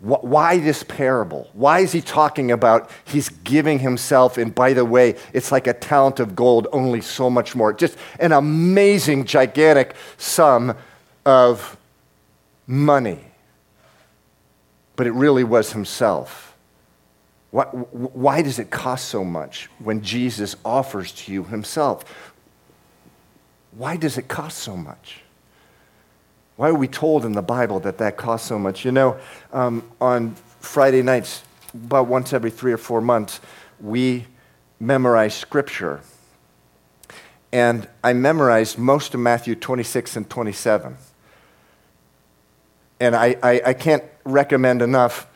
Why 0.00 0.58
this 0.58 0.82
parable? 0.82 1.48
Why 1.54 1.78
is 1.78 1.92
he 1.92 2.02
talking 2.02 2.50
about 2.50 2.90
he's 3.04 3.28
giving 3.30 3.78
himself? 3.78 4.36
And 4.36 4.54
by 4.54 4.74
the 4.74 4.84
way, 4.84 5.16
it's 5.32 5.50
like 5.50 5.66
a 5.66 5.72
talent 5.72 6.20
of 6.20 6.36
gold, 6.36 6.66
only 6.72 7.00
so 7.00 7.30
much 7.30 7.54
more. 7.54 7.72
Just 7.72 7.96
an 8.18 8.32
amazing, 8.32 9.24
gigantic 9.24 9.94
sum 10.18 10.76
of 11.24 11.78
money. 12.66 13.20
But 14.96 15.06
it 15.06 15.12
really 15.12 15.44
was 15.44 15.72
himself. 15.72 16.53
Why, 17.54 17.66
why 17.66 18.42
does 18.42 18.58
it 18.58 18.70
cost 18.70 19.04
so 19.04 19.24
much 19.24 19.70
when 19.78 20.02
Jesus 20.02 20.56
offers 20.64 21.12
to 21.12 21.32
you 21.32 21.44
himself? 21.44 22.34
Why 23.70 23.96
does 23.96 24.18
it 24.18 24.26
cost 24.26 24.58
so 24.58 24.76
much? 24.76 25.20
Why 26.56 26.70
are 26.70 26.74
we 26.74 26.88
told 26.88 27.24
in 27.24 27.30
the 27.30 27.42
Bible 27.42 27.78
that 27.78 27.98
that 27.98 28.16
costs 28.16 28.48
so 28.48 28.58
much? 28.58 28.84
You 28.84 28.90
know, 28.90 29.20
um, 29.52 29.88
on 30.00 30.34
Friday 30.58 31.00
nights, 31.00 31.44
about 31.72 32.08
once 32.08 32.32
every 32.32 32.50
three 32.50 32.72
or 32.72 32.76
four 32.76 33.00
months, 33.00 33.38
we 33.80 34.26
memorize 34.80 35.32
scripture. 35.32 36.00
And 37.52 37.86
I 38.02 38.14
memorized 38.14 38.78
most 38.78 39.14
of 39.14 39.20
Matthew 39.20 39.54
26 39.54 40.16
and 40.16 40.28
27. 40.28 40.96
And 42.98 43.14
I, 43.14 43.36
I, 43.44 43.62
I 43.66 43.74
can't 43.74 44.02
recommend 44.24 44.82
enough 44.82 45.28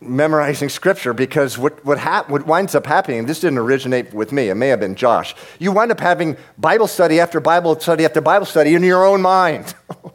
memorizing 0.00 0.68
scripture 0.68 1.12
because 1.12 1.58
what, 1.58 1.84
what, 1.84 1.98
hap- 1.98 2.30
what 2.30 2.46
winds 2.46 2.74
up 2.74 2.86
happening, 2.86 3.26
this 3.26 3.40
didn't 3.40 3.58
originate 3.58 4.14
with 4.14 4.32
me, 4.32 4.48
it 4.48 4.54
may 4.54 4.68
have 4.68 4.80
been 4.80 4.94
Josh. 4.94 5.34
You 5.58 5.72
wind 5.72 5.90
up 5.90 6.00
having 6.00 6.36
Bible 6.56 6.86
study 6.86 7.20
after 7.20 7.40
Bible 7.40 7.78
study 7.80 8.04
after 8.04 8.20
Bible 8.20 8.46
study 8.46 8.74
in 8.74 8.82
your 8.82 9.04
own 9.04 9.22
mind. 9.22 9.74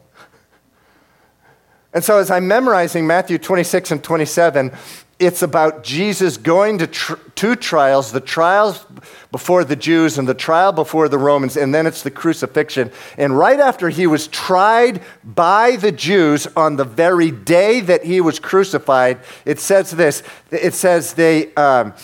and 1.92 2.02
so 2.02 2.18
as 2.18 2.30
I'm 2.30 2.48
memorizing 2.48 3.06
Matthew 3.06 3.38
26 3.38 3.90
and 3.90 4.02
27, 4.02 4.72
it's 5.18 5.42
about 5.42 5.84
Jesus 5.84 6.36
going 6.36 6.78
to 6.78 6.86
tr- 6.86 7.14
two 7.34 7.54
trials 7.54 8.12
the 8.12 8.20
trials 8.20 8.84
before 9.30 9.64
the 9.64 9.76
Jews 9.76 10.18
and 10.18 10.28
the 10.28 10.34
trial 10.34 10.72
before 10.72 11.08
the 11.08 11.18
Romans, 11.18 11.56
and 11.56 11.74
then 11.74 11.86
it's 11.86 12.02
the 12.02 12.10
crucifixion. 12.10 12.90
And 13.16 13.38
right 13.38 13.60
after 13.60 13.88
he 13.88 14.06
was 14.06 14.26
tried 14.28 15.02
by 15.22 15.76
the 15.76 15.92
Jews 15.92 16.46
on 16.56 16.76
the 16.76 16.84
very 16.84 17.30
day 17.30 17.80
that 17.80 18.04
he 18.04 18.20
was 18.20 18.38
crucified, 18.38 19.18
it 19.44 19.60
says 19.60 19.90
this 19.90 20.22
it 20.50 20.74
says 20.74 21.14
they, 21.14 21.54
um, 21.54 21.94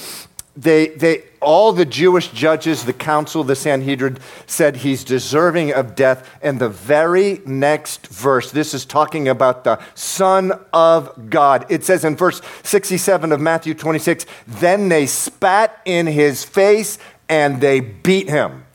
they, 0.56 0.88
they 0.88 1.24
all 1.40 1.72
the 1.72 1.84
Jewish 1.84 2.28
judges, 2.28 2.84
the 2.84 2.92
council, 2.92 3.44
the 3.44 3.56
Sanhedrin 3.56 4.18
said 4.46 4.76
he's 4.76 5.04
deserving 5.04 5.72
of 5.72 5.94
death. 5.94 6.28
And 6.42 6.58
the 6.58 6.68
very 6.68 7.40
next 7.46 8.06
verse, 8.08 8.50
this 8.50 8.74
is 8.74 8.84
talking 8.84 9.28
about 9.28 9.64
the 9.64 9.80
Son 9.94 10.52
of 10.72 11.30
God. 11.30 11.66
It 11.68 11.84
says 11.84 12.04
in 12.04 12.16
verse 12.16 12.40
67 12.62 13.32
of 13.32 13.40
Matthew 13.40 13.74
26 13.74 14.26
Then 14.46 14.88
they 14.88 15.06
spat 15.06 15.80
in 15.84 16.06
his 16.06 16.44
face 16.44 16.98
and 17.28 17.60
they 17.60 17.80
beat 17.80 18.28
him. 18.28 18.66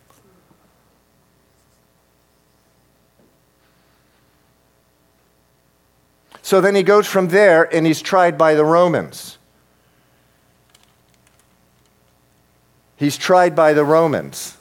So 6.42 6.62
then 6.62 6.76
he 6.76 6.84
goes 6.84 7.08
from 7.08 7.30
there 7.30 7.64
and 7.76 7.88
he's 7.88 8.04
tried 8.04 8.38
by 8.38 8.54
the 8.54 8.64
Romans. 8.64 9.40
He's 12.98 13.18
tried 13.18 13.56
by 13.56 13.74
the 13.74 13.84
Romans. 13.84 14.58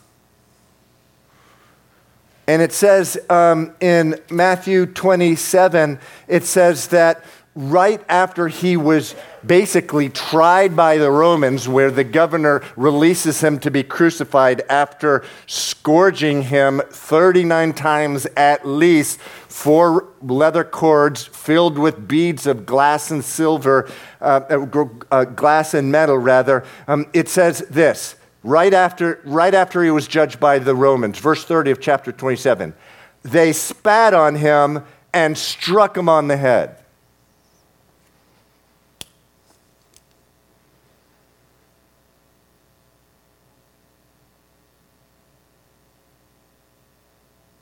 And 2.47 2.61
it 2.61 2.73
says 2.73 3.19
um, 3.31 3.75
in 3.81 4.21
Matthew 4.31 4.87
27, 4.87 5.99
it 6.29 6.45
says 6.45 6.89
that 6.89 7.25
right 7.55 8.05
after 8.09 8.49
he 8.49 8.77
was 8.77 9.15
basically 9.47 10.09
tried 10.09 10.75
by 10.75 10.99
the 10.99 11.11
Romans, 11.11 11.69
where 11.69 11.91
the 11.91 12.05
governor 12.05 12.63
releases 12.77 13.41
him 13.41 13.59
to 13.61 13.71
be 13.71 13.83
crucified 13.83 14.63
after 14.69 15.25
scourging 15.47 16.43
him 16.43 16.83
39 16.91 17.73
times 17.75 18.27
at 18.37 18.67
least, 18.67 19.21
four 19.21 20.09
leather 20.21 20.65
cords 20.65 21.25
filled 21.25 21.79
with 21.79 22.09
beads 22.09 22.47
of 22.47 22.67
glass 22.67 23.11
and 23.11 23.25
silver, 23.25 23.89
uh, 24.21 24.41
uh, 24.51 24.85
uh, 25.11 25.25
glass 25.25 25.75
and 25.75 25.93
metal, 25.93 26.19
rather. 26.19 26.65
Um, 26.89 27.07
it 27.13 27.29
says 27.29 27.61
this 27.71 28.17
right 28.45 28.75
after, 28.75 29.21
right 29.25 29.55
after 29.55 29.83
he 29.83 29.91
was 29.91 30.07
judged 30.07 30.39
by 30.39 30.61
the 30.61 30.75
Romans, 30.75 31.19
verse 31.19 31.45
30 31.45 31.73
of 31.73 31.81
chapter 31.81 32.13
27. 32.13 32.75
They 33.23 33.53
spat 33.53 34.15
on 34.15 34.37
him 34.37 34.85
and 35.13 35.37
struck 35.37 35.97
him 35.97 36.09
on 36.09 36.29
the 36.29 36.37
head. 36.37 36.77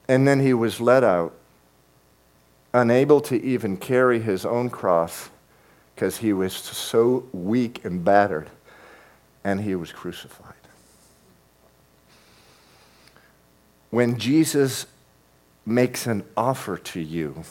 And 0.09 0.29
then 0.29 0.41
he 0.41 0.53
was 0.53 0.79
let 0.79 1.05
out, 1.05 1.33
unable 2.75 3.21
to 3.23 3.41
even 3.41 3.79
carry 3.79 4.21
his 4.21 4.45
own 4.45 4.69
cross 4.69 5.31
because 5.95 6.19
he 6.19 6.33
was 6.33 6.53
so 6.53 7.27
weak 7.33 7.85
and 7.85 8.05
battered, 8.05 8.51
and 9.45 9.61
he 9.61 9.75
was 9.75 9.93
crucified. 9.93 10.52
When 13.93 14.17
Jesus 14.17 14.87
makes 15.67 16.07
an 16.07 16.25
offer 16.35 16.79
to 16.79 16.99
you 16.99 17.45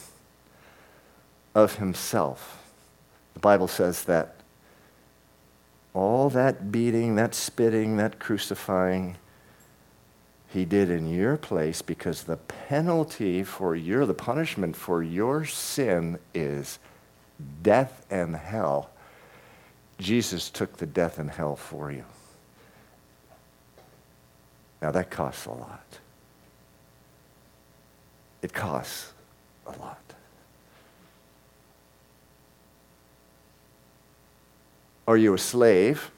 of 1.53 1.75
himself, 1.75 2.63
the 3.35 3.39
Bible 3.39 3.67
says 3.67 4.05
that 4.05 4.37
all 5.93 6.31
that 6.31 6.71
beating, 6.71 7.15
that 7.17 7.35
spitting, 7.35 7.97
that 7.97 8.17
crucifying, 8.17 9.17
he 10.47 10.65
did 10.65 10.89
in 10.89 11.13
your 11.13 11.37
place 11.37 11.83
because 11.83 12.23
the 12.23 12.37
penalty 12.37 13.43
for 13.43 13.75
your, 13.75 14.07
the 14.07 14.15
punishment 14.15 14.75
for 14.75 15.03
your 15.03 15.45
sin 15.45 16.17
is 16.33 16.79
death 17.61 18.03
and 18.09 18.35
hell. 18.35 18.89
Jesus 19.99 20.49
took 20.49 20.77
the 20.77 20.87
death 20.87 21.19
and 21.19 21.29
hell 21.29 21.55
for 21.55 21.91
you. 21.91 22.05
Now 24.81 24.89
that 24.89 25.11
costs 25.11 25.45
a 25.45 25.51
lot. 25.51 26.00
It 28.41 28.53
costs 28.53 29.13
a 29.67 29.71
lot. 29.71 29.99
Are 35.07 35.17
you 35.17 35.33
a 35.33 35.37
slave? 35.37 36.11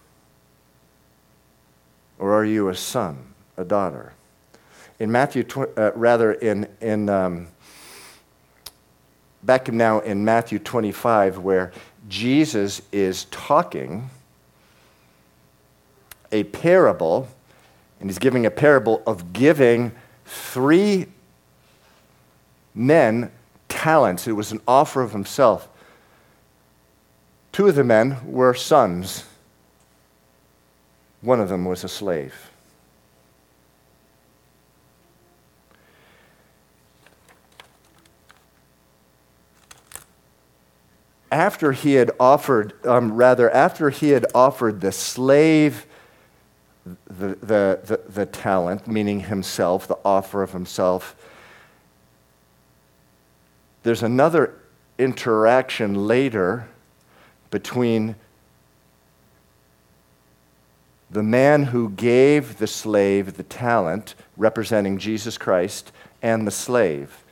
Or 2.19 2.33
are 2.33 2.45
you 2.45 2.69
a 2.69 2.75
son, 2.75 3.33
a 3.57 3.65
daughter? 3.65 4.13
in 5.03 5.11
Matthew, 5.11 5.45
uh, 5.75 5.91
rather 5.95 6.31
in, 6.31 6.67
in 6.79 7.09
um, 7.09 7.47
back 9.43 9.71
now 9.71 9.99
in 9.99 10.23
Matthew 10.23 10.59
25, 10.59 11.39
where 11.39 11.71
Jesus 12.07 12.81
is 12.91 13.25
talking 13.25 14.09
a 16.31 16.43
parable, 16.45 17.27
and 17.99 18.09
he's 18.09 18.17
giving 18.17 18.45
a 18.45 18.51
parable 18.51 19.03
of 19.05 19.33
giving 19.33 19.91
three 20.25 21.07
men 22.73 23.31
talents. 23.67 24.27
It 24.27 24.33
was 24.33 24.51
an 24.51 24.61
offer 24.67 25.01
of 25.01 25.11
himself. 25.11 25.67
Two 27.51 27.67
of 27.67 27.75
the 27.75 27.83
men 27.83 28.19
were 28.25 28.53
sons, 28.53 29.25
one 31.21 31.39
of 31.39 31.49
them 31.49 31.65
was 31.65 31.83
a 31.83 31.89
slave. 31.89 32.49
after 41.33 41.71
he 41.71 41.95
had 41.95 42.11
offered, 42.19 42.73
um, 42.85 43.11
rather, 43.13 43.49
after 43.49 43.89
he 43.89 44.09
had 44.09 44.23
offered 44.35 44.81
the 44.81 44.91
slave 44.91 45.87
the, 47.07 47.29
the, 47.41 47.79
the, 47.83 48.01
the 48.07 48.25
talent, 48.27 48.87
meaning 48.87 49.21
himself, 49.21 49.87
the 49.87 49.97
offer 50.05 50.43
of 50.43 50.51
himself, 50.51 51.15
there's 53.83 54.03
another 54.03 54.59
interaction 54.97 56.07
later 56.07 56.67
between 57.51 58.15
the 61.11 61.23
man 61.23 61.65
who 61.65 61.89
gave 61.91 62.57
the 62.57 62.67
slave 62.67 63.37
the 63.37 63.43
talent, 63.43 64.15
representing 64.35 64.97
Jesus 64.97 65.37
Christ, 65.37 65.91
and 66.21 66.47
the 66.47 66.51
slave. 66.51 67.23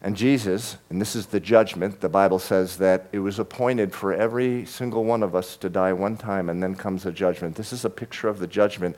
And 0.00 0.16
Jesus, 0.16 0.78
and 0.88 1.00
this 1.00 1.16
is 1.16 1.26
the 1.26 1.40
judgment, 1.40 2.00
the 2.00 2.08
Bible 2.08 2.38
says 2.38 2.78
that 2.78 3.08
it 3.12 3.18
was 3.18 3.38
appointed 3.38 3.92
for 3.92 4.14
every 4.14 4.64
single 4.64 5.04
one 5.04 5.24
of 5.24 5.34
us 5.34 5.56
to 5.56 5.68
die 5.68 5.92
one 5.92 6.16
time, 6.16 6.48
and 6.48 6.62
then 6.62 6.76
comes 6.76 7.02
the 7.02 7.12
judgment. 7.12 7.56
This 7.56 7.72
is 7.72 7.84
a 7.84 7.90
picture 7.90 8.28
of 8.28 8.38
the 8.38 8.46
judgment 8.46 8.96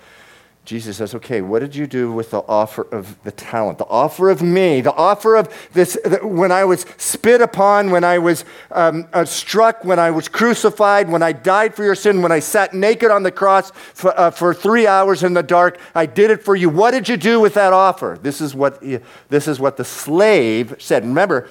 Jesus 0.66 0.98
says, 0.98 1.14
okay, 1.14 1.40
what 1.40 1.60
did 1.60 1.74
you 1.74 1.86
do 1.86 2.12
with 2.12 2.30
the 2.30 2.42
offer 2.42 2.82
of 2.92 3.20
the 3.24 3.32
talent? 3.32 3.78
The 3.78 3.86
offer 3.86 4.28
of 4.28 4.42
me, 4.42 4.82
the 4.82 4.92
offer 4.92 5.34
of 5.34 5.48
this, 5.72 5.98
when 6.22 6.52
I 6.52 6.64
was 6.64 6.84
spit 6.98 7.40
upon, 7.40 7.90
when 7.90 8.04
I 8.04 8.18
was 8.18 8.44
um, 8.70 9.08
uh, 9.12 9.24
struck, 9.24 9.84
when 9.84 9.98
I 9.98 10.10
was 10.10 10.28
crucified, 10.28 11.08
when 11.08 11.22
I 11.22 11.32
died 11.32 11.74
for 11.74 11.82
your 11.82 11.94
sin, 11.94 12.20
when 12.20 12.30
I 12.30 12.40
sat 12.40 12.74
naked 12.74 13.10
on 13.10 13.22
the 13.22 13.32
cross 13.32 13.70
for, 13.70 14.18
uh, 14.18 14.30
for 14.30 14.52
three 14.52 14.86
hours 14.86 15.22
in 15.22 15.32
the 15.32 15.42
dark, 15.42 15.80
I 15.94 16.04
did 16.04 16.30
it 16.30 16.44
for 16.44 16.54
you. 16.54 16.68
What 16.68 16.90
did 16.90 17.08
you 17.08 17.16
do 17.16 17.40
with 17.40 17.54
that 17.54 17.72
offer? 17.72 18.18
This 18.20 18.40
is 18.40 18.54
what, 18.54 18.82
this 19.28 19.48
is 19.48 19.58
what 19.58 19.78
the 19.78 19.84
slave 19.84 20.76
said. 20.78 21.04
Remember, 21.04 21.48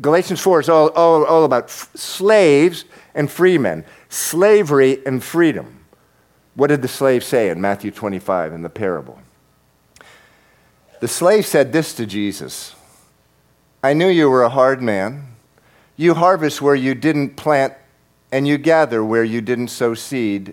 Galatians 0.00 0.40
4 0.40 0.60
is 0.60 0.68
all, 0.68 0.88
all, 0.90 1.24
all 1.24 1.44
about 1.44 1.64
f- 1.64 1.88
slaves 1.94 2.84
and 3.14 3.30
freemen, 3.30 3.84
slavery 4.08 4.98
and 5.06 5.22
freedom. 5.22 5.77
What 6.58 6.70
did 6.70 6.82
the 6.82 6.88
slave 6.88 7.22
say 7.22 7.50
in 7.50 7.60
Matthew 7.60 7.92
25 7.92 8.52
in 8.52 8.62
the 8.62 8.68
parable? 8.68 9.20
The 10.98 11.06
slave 11.06 11.46
said 11.46 11.72
this 11.72 11.94
to 11.94 12.04
Jesus 12.04 12.74
I 13.80 13.92
knew 13.92 14.08
you 14.08 14.28
were 14.28 14.42
a 14.42 14.48
hard 14.48 14.82
man. 14.82 15.36
You 15.96 16.14
harvest 16.14 16.60
where 16.60 16.74
you 16.74 16.96
didn't 16.96 17.36
plant, 17.36 17.74
and 18.32 18.48
you 18.48 18.58
gather 18.58 19.04
where 19.04 19.22
you 19.22 19.40
didn't 19.40 19.68
sow 19.68 19.94
seed. 19.94 20.52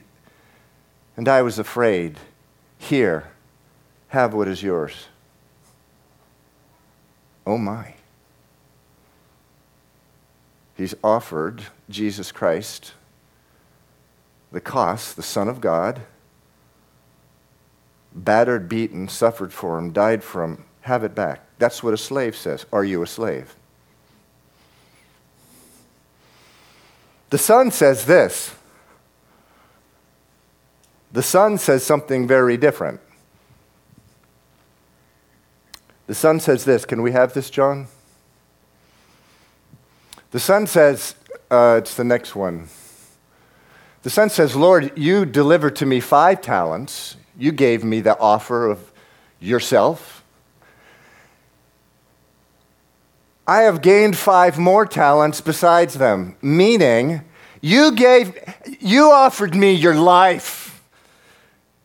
And 1.18 1.28
I 1.28 1.41
was 1.41 1.58
afraid. 1.58 2.20
Here, 2.78 3.32
have 4.10 4.32
what 4.32 4.48
is 4.48 4.62
yours. 4.62 5.08
Oh 7.48 7.58
my. 7.58 7.96
He's 10.78 10.94
offered 11.04 11.63
Jesus 11.89 12.32
Christ 12.32 12.94
the 14.56 14.62
cost, 14.62 15.18
the 15.18 15.22
Son 15.22 15.50
of 15.50 15.60
God, 15.60 16.00
battered, 18.13 18.70
beaten, 18.70 19.10
suffered 19.10 19.52
for 19.52 19.78
him, 19.78 19.91
died 19.91 20.24
for 20.24 20.46
him, 20.46 20.63
have 20.80 21.04
it 21.04 21.13
back. 21.13 21.41
That's 21.60 21.84
what 21.84 21.94
a 21.94 21.98
slave 21.98 22.38
says. 22.38 22.65
Are 22.72 22.86
you 22.86 23.04
a 23.04 23.08
slave? 23.08 23.54
The 27.32 27.38
Son 27.38 27.70
says 27.70 28.06
this. 28.06 28.56
The 31.12 31.24
Son 31.24 31.58
says 31.58 31.84
something 31.84 32.26
very 32.26 32.56
different. 32.56 33.02
The 36.08 36.15
Son 36.15 36.39
says 36.39 36.63
this. 36.63 36.86
Can 36.86 37.02
we 37.02 37.12
have 37.12 37.34
this, 37.34 37.50
John? 37.50 37.88
The 40.32 40.39
Son 40.39 40.65
says, 40.65 41.15
uh, 41.52 41.76
it's 41.80 41.96
the 41.96 42.06
next 42.06 42.38
one. 42.38 42.70
The 44.06 44.12
son 44.12 44.30
says, 44.30 44.56
Lord, 44.56 44.96
you 44.96 45.26
delivered 45.26 45.76
to 45.78 45.86
me 45.88 46.00
five 46.00 46.39
talents. 46.39 47.18
You 47.39 47.52
gave 47.52 47.84
me 47.84 48.02
the 48.02 48.15
offer 48.20 48.70
of 48.70 48.91
yourself. 49.39 50.24
I 53.48 53.62
have 53.62 53.82
gained 53.82 54.15
five 54.15 54.60
more 54.60 54.86
talents 54.86 55.41
besides 55.41 55.96
them, 55.96 56.36
meaning 56.39 57.22
you 57.62 57.94
gave, 57.94 58.38
you 58.80 59.10
offered 59.10 59.56
me 59.56 59.74
your 59.74 59.96
life. 59.96 60.84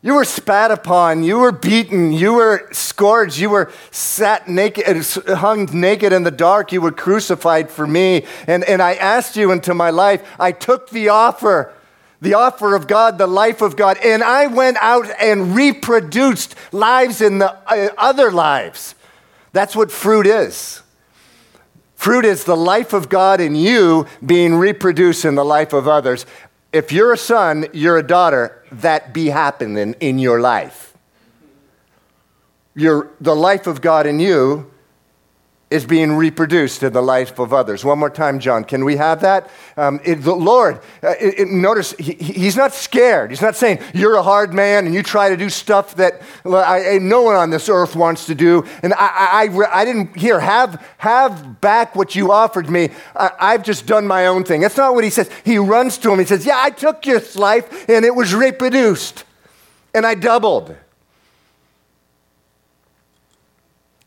You 0.03 0.13
were 0.13 0.25
spat 0.25 0.69
upon, 0.69 1.23
you 1.23 1.39
were 1.39 1.51
beaten, 1.51 2.11
you 2.11 2.33
were 2.33 2.69
scourged, 2.71 3.39
you 3.39 3.49
were 3.49 3.71
sat 3.89 4.47
naked, 4.47 4.85
uh, 5.27 5.35
hung 5.37 5.67
naked 5.73 6.13
in 6.13 6.21
the 6.21 6.29
dark, 6.29 6.71
you 6.71 6.81
were 6.81 6.91
crucified 6.91 7.71
for 7.71 7.87
me. 7.87 8.27
And, 8.45 8.63
and 8.65 8.79
I 8.79 8.93
asked 8.93 9.35
you 9.35 9.51
into 9.51 9.73
my 9.73 9.89
life. 9.89 10.21
I 10.39 10.51
took 10.51 10.91
the 10.91 11.09
offer, 11.09 11.73
the 12.21 12.35
offer 12.35 12.75
of 12.75 12.87
God, 12.87 13.17
the 13.17 13.27
life 13.27 13.61
of 13.61 13.75
God, 13.75 13.97
and 13.97 14.23
I 14.23 14.47
went 14.47 14.77
out 14.79 15.09
and 15.19 15.55
reproduced 15.55 16.55
lives 16.71 17.19
in 17.19 17.39
the 17.39 17.51
uh, 17.67 17.89
other 17.97 18.31
lives. 18.31 18.95
That's 19.53 19.75
what 19.75 19.91
fruit 19.91 20.27
is. 20.27 20.81
Fruit 21.95 22.25
is 22.25 22.45
the 22.45 22.55
life 22.55 22.93
of 22.93 23.09
God 23.09 23.41
in 23.41 23.55
you 23.55 24.07
being 24.25 24.55
reproduced 24.55 25.25
in 25.25 25.35
the 25.35 25.45
life 25.45 25.73
of 25.73 25.87
others. 25.87 26.25
If 26.71 26.91
you're 26.91 27.13
a 27.13 27.17
son, 27.17 27.67
you're 27.73 27.97
a 27.97 28.03
daughter, 28.03 28.63
that 28.71 29.13
be 29.13 29.27
happening 29.27 29.95
in 29.99 30.17
your 30.17 30.39
life. 30.39 30.95
Your, 32.75 33.11
the 33.19 33.35
life 33.35 33.67
of 33.67 33.81
God 33.81 34.07
in 34.07 34.19
you 34.19 34.70
is 35.71 35.85
being 35.85 36.11
reproduced 36.11 36.83
in 36.83 36.91
the 36.91 37.01
life 37.01 37.39
of 37.39 37.53
others. 37.53 37.85
One 37.85 37.97
more 37.97 38.09
time, 38.09 38.39
John. 38.39 38.65
Can 38.65 38.83
we 38.83 38.97
have 38.97 39.21
that? 39.21 39.49
Um, 39.77 40.01
it, 40.03 40.15
the 40.15 40.35
Lord, 40.35 40.81
uh, 41.01 41.13
it, 41.19 41.39
it, 41.39 41.47
notice 41.47 41.93
he, 41.93 42.13
he's 42.13 42.57
not 42.57 42.73
scared. 42.73 43.31
He's 43.31 43.41
not 43.41 43.55
saying 43.55 43.79
you're 43.93 44.15
a 44.15 44.21
hard 44.21 44.53
man 44.53 44.85
and 44.85 44.93
you 44.93 45.01
try 45.01 45.29
to 45.29 45.37
do 45.37 45.49
stuff 45.49 45.95
that 45.95 46.21
I, 46.45 46.95
I, 46.95 46.97
no 46.97 47.21
one 47.21 47.35
on 47.35 47.51
this 47.51 47.69
earth 47.69 47.95
wants 47.95 48.25
to 48.25 48.35
do. 48.35 48.65
And 48.83 48.93
I, 48.93 49.47
I, 49.71 49.85
didn't 49.85 50.17
hear, 50.17 50.41
have, 50.41 50.85
have 50.97 51.61
back 51.61 51.95
what 51.95 52.15
you 52.15 52.33
offered 52.33 52.69
me. 52.69 52.89
I, 53.15 53.53
have 53.53 53.63
just 53.63 53.87
done 53.87 54.05
my 54.05 54.27
own 54.27 54.43
thing. 54.43 54.59
That's 54.59 54.77
not 54.77 54.93
what 54.93 55.05
he 55.05 55.09
says. 55.09 55.29
He 55.45 55.57
runs 55.57 55.97
to 55.99 56.11
him. 56.11 56.19
He 56.19 56.25
says, 56.25 56.45
Yeah, 56.45 56.59
I 56.59 56.71
took 56.71 57.05
your 57.05 57.21
life 57.35 57.89
and 57.89 58.03
it 58.03 58.13
was 58.13 58.35
reproduced. 58.35 59.23
And 59.93 60.05
I 60.05 60.15
doubled. 60.15 60.75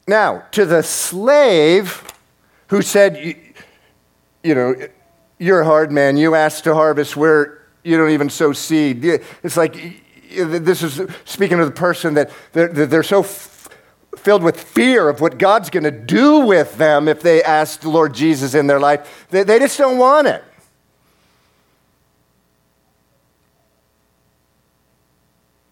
Now, 0.06 0.44
to 0.52 0.66
the 0.66 0.82
slave 0.82 2.02
who 2.68 2.82
said, 2.82 3.36
you, 4.42 4.54
know, 4.54 4.74
you're 5.38 5.60
a 5.60 5.64
hard 5.64 5.90
man, 5.90 6.16
you 6.16 6.34
asked 6.34 6.64
to 6.64 6.74
harvest 6.74 7.16
where 7.16 7.62
you 7.82 7.96
don't 7.96 8.10
even 8.10 8.28
sow 8.30 8.52
seed. 8.52 9.04
It's 9.42 9.56
like, 9.56 9.76
this 10.30 10.82
is 10.82 11.00
speaking 11.24 11.60
of 11.60 11.66
the 11.66 11.72
person 11.72 12.14
that 12.14 12.30
they're, 12.52 12.68
they're 12.68 13.02
so 13.02 13.20
f- 13.20 13.68
filled 14.16 14.42
with 14.42 14.60
fear 14.60 15.08
of 15.08 15.20
what 15.20 15.38
God's 15.38 15.70
going 15.70 15.84
to 15.84 15.90
do 15.90 16.40
with 16.40 16.76
them 16.76 17.08
if 17.08 17.20
they 17.20 17.42
ask 17.42 17.80
the 17.80 17.90
Lord 17.90 18.14
Jesus 18.14 18.54
in 18.54 18.66
their 18.66 18.80
life. 18.80 19.26
They, 19.30 19.42
they 19.42 19.58
just 19.58 19.78
don't 19.78 19.98
want 19.98 20.26
it. 20.26 20.42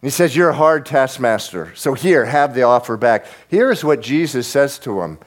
He 0.03 0.11
says, 0.11 0.37
You're 0.37 0.51
a 0.51 0.55
hard 0.55 0.85
taskmaster. 0.85 1.73
So 1.77 1.95
here, 1.95 2.27
have 2.27 2.55
the 2.55 2.65
offer 2.65 2.97
back. 2.97 3.25
Here's 3.49 3.85
what 3.85 4.03
Jesus 4.03 4.49
says 4.49 4.79
to 4.81 5.01
him 5.01 5.19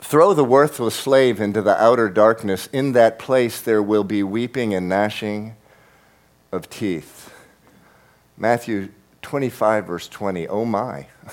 Throw 0.00 0.34
the 0.34 0.44
worthless 0.44 0.96
slave 0.96 1.40
into 1.40 1.62
the 1.62 1.80
outer 1.80 2.08
darkness. 2.08 2.68
In 2.72 2.90
that 2.92 3.20
place, 3.20 3.60
there 3.60 3.82
will 3.82 4.04
be 4.04 4.24
weeping 4.24 4.74
and 4.74 4.88
gnashing 4.88 5.54
of 6.50 6.68
teeth. 6.68 7.32
Matthew 8.36 8.88
25, 9.22 9.86
verse 9.86 10.08
20. 10.08 10.48
Oh 10.48 10.64
my. 10.64 11.06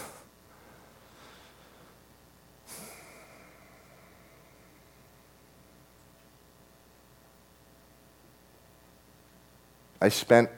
I 9.99 10.10
spent 10.10 10.51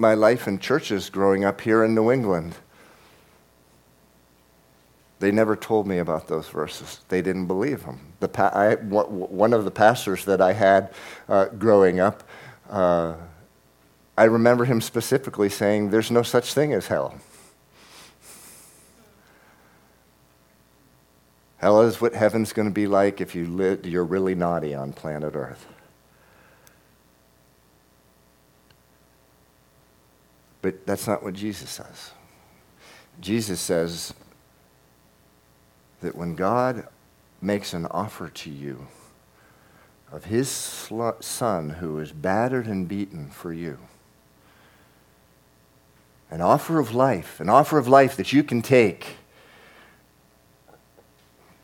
my 0.00 0.14
life 0.14 0.48
in 0.48 0.58
churches 0.58 1.10
growing 1.10 1.44
up 1.44 1.60
here 1.60 1.84
in 1.84 1.94
New 1.94 2.10
England. 2.10 2.54
They 5.20 5.30
never 5.30 5.54
told 5.54 5.86
me 5.86 5.98
about 5.98 6.28
those 6.28 6.48
verses. 6.48 7.00
They 7.08 7.20
didn't 7.20 7.46
believe 7.46 7.84
them. 7.84 8.00
The 8.20 8.28
pa- 8.28 8.52
I, 8.54 8.76
one 8.76 9.52
of 9.52 9.64
the 9.66 9.70
pastors 9.70 10.24
that 10.24 10.40
I 10.40 10.54
had 10.54 10.92
uh, 11.28 11.46
growing 11.46 12.00
up, 12.00 12.22
uh, 12.70 13.14
I 14.16 14.24
remember 14.24 14.64
him 14.64 14.80
specifically 14.80 15.50
saying, 15.50 15.90
There's 15.90 16.10
no 16.10 16.22
such 16.22 16.54
thing 16.54 16.72
as 16.72 16.86
hell. 16.86 17.20
Hell 21.58 21.82
is 21.82 22.00
what 22.00 22.14
heaven's 22.14 22.54
going 22.54 22.68
to 22.68 22.74
be 22.74 22.86
like 22.86 23.20
if 23.20 23.34
you 23.34 23.46
li- 23.46 23.78
you're 23.84 24.04
really 24.04 24.34
naughty 24.34 24.74
on 24.74 24.94
planet 24.94 25.36
Earth. 25.36 25.66
But 30.62 30.86
that's 30.86 31.06
not 31.06 31.22
what 31.22 31.34
Jesus 31.34 31.70
says. 31.70 32.10
Jesus 33.20 33.60
says 33.60 34.14
that 36.00 36.14
when 36.14 36.34
God 36.34 36.86
makes 37.40 37.72
an 37.72 37.86
offer 37.86 38.28
to 38.28 38.50
you 38.50 38.86
of 40.12 40.24
his 40.24 40.48
son 41.20 41.70
who 41.70 41.98
is 41.98 42.12
battered 42.12 42.66
and 42.66 42.88
beaten 42.88 43.30
for 43.30 43.52
you, 43.52 43.78
an 46.30 46.40
offer 46.40 46.78
of 46.78 46.94
life, 46.94 47.40
an 47.40 47.48
offer 47.48 47.78
of 47.78 47.88
life 47.88 48.16
that 48.16 48.32
you 48.32 48.42
can 48.42 48.62
take 48.62 49.16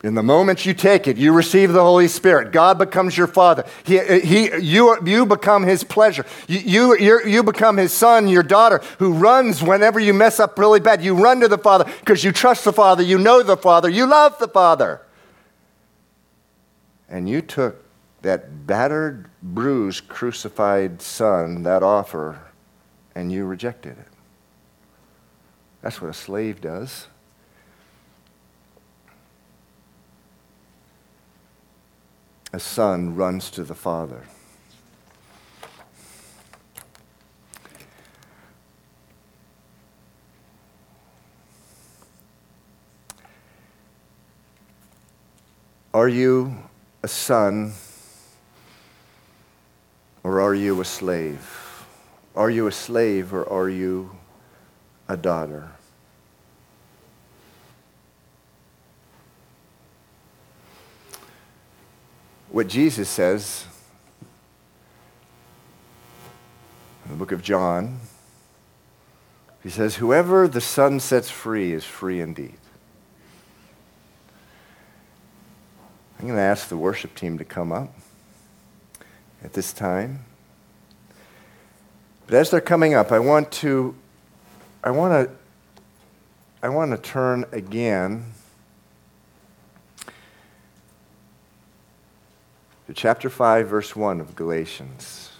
in 0.02 0.14
the 0.14 0.22
moment 0.22 0.66
you 0.66 0.74
take 0.74 1.08
it, 1.08 1.16
you 1.16 1.32
receive 1.32 1.72
the 1.72 1.82
Holy 1.82 2.06
Spirit. 2.06 2.52
God 2.52 2.78
becomes 2.78 3.16
your 3.16 3.26
Father. 3.26 3.64
He, 3.84 3.98
he, 4.20 4.54
you, 4.58 4.96
you 5.06 5.24
become 5.24 5.62
His 5.62 5.84
pleasure. 5.84 6.26
You, 6.46 6.96
you, 6.96 7.26
you 7.26 7.42
become 7.42 7.78
His 7.78 7.92
son, 7.92 8.28
your 8.28 8.42
daughter, 8.42 8.82
who 8.98 9.14
runs 9.14 9.62
whenever 9.62 9.98
you 9.98 10.12
mess 10.12 10.38
up 10.38 10.58
really 10.58 10.80
bad. 10.80 11.02
You 11.02 11.14
run 11.14 11.40
to 11.40 11.48
the 11.48 11.58
Father 11.58 11.84
because 12.00 12.22
you 12.22 12.30
trust 12.30 12.64
the 12.64 12.72
Father, 12.72 13.02
you 13.02 13.18
know 13.18 13.42
the 13.42 13.56
Father, 13.56 13.88
you 13.88 14.06
love 14.06 14.38
the 14.38 14.48
Father. 14.48 15.00
And 17.08 17.28
you 17.28 17.40
took 17.40 17.82
that 18.22 18.66
battered, 18.66 19.30
bruised, 19.42 20.08
crucified 20.08 21.00
son, 21.00 21.62
that 21.62 21.82
offer, 21.82 22.40
and 23.14 23.32
you 23.32 23.46
rejected 23.46 23.96
it. 23.98 24.08
That's 25.80 26.02
what 26.02 26.10
a 26.10 26.14
slave 26.14 26.60
does. 26.60 27.06
A 32.56 32.58
son 32.58 33.14
runs 33.14 33.50
to 33.50 33.62
the 33.64 33.74
father. 33.74 34.22
Are 45.92 46.08
you 46.08 46.56
a 47.02 47.08
son 47.08 47.74
or 50.24 50.40
are 50.40 50.54
you 50.54 50.80
a 50.80 50.84
slave? 50.86 51.84
Are 52.34 52.48
you 52.48 52.68
a 52.68 52.72
slave 52.72 53.34
or 53.34 53.46
are 53.52 53.68
you 53.68 54.16
a 55.08 55.16
daughter? 55.18 55.72
What 62.56 62.68
Jesus 62.68 63.06
says 63.06 63.66
in 67.04 67.10
the 67.10 67.16
book 67.18 67.30
of 67.30 67.42
John. 67.42 68.00
He 69.62 69.68
says, 69.68 69.96
Whoever 69.96 70.48
the 70.48 70.62
Son 70.62 70.98
sets 70.98 71.28
free 71.28 71.74
is 71.74 71.84
free 71.84 72.18
indeed. 72.18 72.56
I'm 76.18 76.28
going 76.28 76.38
to 76.38 76.40
ask 76.40 76.70
the 76.70 76.78
worship 76.78 77.14
team 77.14 77.36
to 77.36 77.44
come 77.44 77.72
up 77.72 77.92
at 79.44 79.52
this 79.52 79.74
time. 79.74 80.24
But 82.26 82.36
as 82.36 82.50
they're 82.50 82.62
coming 82.62 82.94
up, 82.94 83.12
I 83.12 83.18
want 83.18 83.52
to 83.52 83.94
I 84.82 84.92
want 84.92 85.28
to 85.28 85.34
I 86.62 86.70
want 86.70 86.92
to 86.92 86.96
turn 86.96 87.44
again 87.52 88.32
to 92.86 92.94
chapter 92.94 93.28
5, 93.28 93.66
verse 93.66 93.96
1 93.96 94.20
of 94.20 94.36
Galatians. 94.36 95.32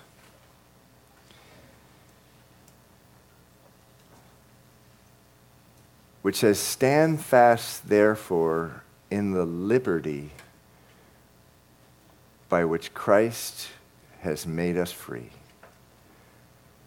Which 6.23 6.37
says, 6.37 6.59
Stand 6.59 7.21
fast, 7.21 7.89
therefore, 7.89 8.83
in 9.11 9.31
the 9.31 9.45
liberty 9.45 10.31
by 12.49 12.65
which 12.65 12.93
Christ 12.95 13.69
has 14.23 14.45
made 14.45 14.77
us 14.77 14.91
free. 14.91 15.31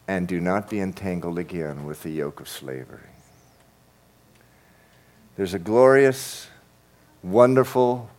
And 0.10 0.28
do 0.28 0.42
not 0.42 0.70
be 0.70 0.82
entangled 0.82 1.40
again 1.40 1.86
with 1.86 2.04
the 2.04 2.10
yoke 2.10 2.42
of 2.42 2.50
slavery. 2.50 3.00
There's 5.38 5.54
a 5.54 5.60
glorious, 5.60 6.50
wonderful 7.24 8.10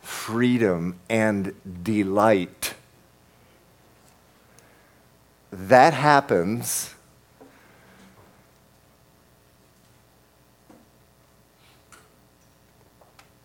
freedom 0.00 0.98
and 1.08 1.54
delight. 1.82 2.74
That 5.50 5.94
happens 5.94 6.94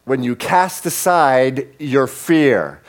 when 0.06 0.24
you 0.24 0.36
cast 0.36 0.86
aside 0.86 1.68
your 1.80 2.08
fear. 2.08 2.82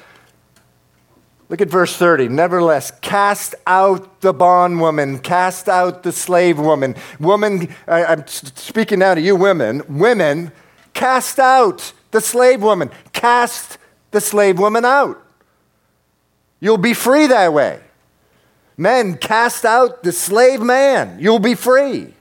Look 1.48 1.61
at 1.61 1.68
verse 1.68 1.96
30. 1.96 2.29
Nevertheless, 2.29 2.90
cast 3.00 3.55
out 3.66 4.20
the 4.22 4.33
bondwoman, 4.33 5.18
cast 5.18 5.68
out 5.68 6.03
the 6.03 6.11
slave 6.11 6.59
woman. 6.59 6.96
Woman, 7.20 7.72
I'm 7.87 8.27
speaking 8.27 8.98
now 8.98 9.14
to 9.14 9.20
you 9.20 9.37
women. 9.37 9.83
Women, 9.88 10.53
cast 10.94 11.38
out 11.38 11.92
the 12.11 12.20
slave 12.20 12.62
woman. 12.62 12.90
Cast 13.24 13.78
the 14.10 14.20
slave 14.20 14.58
woman 14.58 14.84
out. 14.84 15.18
You'll 16.60 16.76
be 16.76 16.92
free 16.92 17.26
that 17.28 17.54
way. 17.54 17.80
Men, 18.76 19.16
cast 19.16 19.64
out 19.64 20.02
the 20.02 20.12
slave 20.12 20.60
man. 20.60 21.16
You'll 21.18 21.38
be 21.38 21.54
free. 21.54 22.12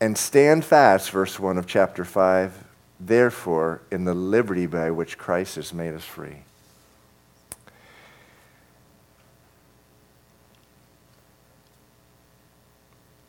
And 0.00 0.18
stand 0.18 0.64
fast, 0.64 1.12
verse 1.12 1.38
1 1.38 1.58
of 1.58 1.66
chapter 1.68 2.04
5, 2.04 2.64
therefore, 2.98 3.82
in 3.92 4.04
the 4.04 4.14
liberty 4.14 4.66
by 4.66 4.90
which 4.90 5.16
Christ 5.16 5.54
has 5.54 5.72
made 5.72 5.94
us 5.94 6.04
free. 6.04 6.38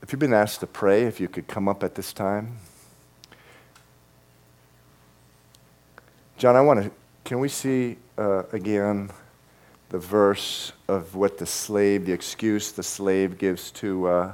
If 0.10 0.14
you've 0.14 0.20
been 0.20 0.34
asked 0.34 0.62
to 0.62 0.66
pray, 0.66 1.04
if 1.04 1.20
you 1.20 1.28
could 1.28 1.48
come 1.48 1.68
up 1.68 1.84
at 1.84 1.94
this 1.94 2.14
time. 2.14 2.58
John, 6.36 6.56
I 6.56 6.62
want 6.62 6.84
to, 6.84 6.92
can 7.24 7.40
we 7.40 7.48
see 7.48 7.96
uh, 8.18 8.42
again 8.52 9.12
the 9.90 10.00
verse 10.00 10.72
of 10.88 11.14
what 11.14 11.38
the 11.38 11.46
slave, 11.46 12.08
the 12.08 12.12
excuse 12.12 12.72
the 12.72 12.82
slave 12.82 13.38
gives 13.38 13.70
to. 13.74 14.08
Uh, 14.08 14.34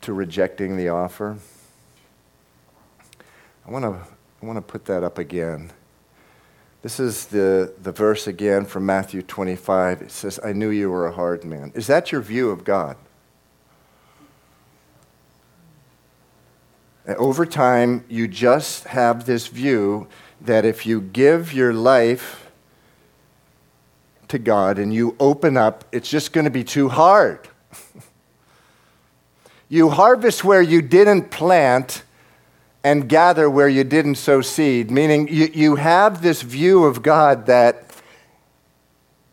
to 0.00 0.14
rejecting 0.14 0.78
the 0.78 0.88
offer. 0.88 1.36
I 3.66 3.70
want 3.70 3.84
to 3.84 4.00
I 4.42 4.46
want 4.46 4.56
to 4.56 4.62
put 4.62 4.86
that 4.86 5.04
up 5.04 5.18
again. 5.18 5.72
This 6.80 6.98
is 6.98 7.26
the, 7.26 7.74
the 7.82 7.92
verse 7.92 8.26
again 8.26 8.64
from 8.64 8.86
Matthew 8.86 9.20
25. 9.20 10.00
It 10.00 10.10
says, 10.10 10.40
I 10.42 10.54
knew 10.54 10.70
you 10.70 10.90
were 10.90 11.06
a 11.06 11.12
hard 11.12 11.44
man. 11.44 11.70
Is 11.74 11.86
that 11.88 12.12
your 12.12 12.22
view 12.22 12.48
of 12.48 12.64
God? 12.64 12.96
Uh, 17.06 17.14
over 17.14 17.44
time, 17.44 18.04
you 18.08 18.28
just 18.28 18.84
have 18.84 19.26
this 19.26 19.48
view 19.48 20.06
that 20.40 20.64
if 20.64 20.86
you 20.86 21.00
give 21.00 21.52
your 21.52 21.72
life 21.72 22.50
to 24.28 24.38
God 24.38 24.78
and 24.78 24.94
you 24.94 25.16
open 25.18 25.56
up, 25.56 25.84
it's 25.92 26.08
just 26.08 26.32
going 26.32 26.44
to 26.44 26.50
be 26.50 26.64
too 26.64 26.88
hard. 26.88 27.48
You 29.68 29.88
harvest 29.88 30.44
where 30.44 30.60
you 30.60 30.82
didn't 30.82 31.30
plant 31.30 32.02
and 32.84 33.08
gather 33.08 33.48
where 33.48 33.70
you 33.70 33.84
didn't 33.84 34.16
sow 34.16 34.42
seed, 34.42 34.90
meaning 34.90 35.28
you, 35.28 35.48
you 35.54 35.76
have 35.76 36.20
this 36.20 36.42
view 36.42 36.84
of 36.84 37.02
God 37.02 37.46
that 37.46 37.86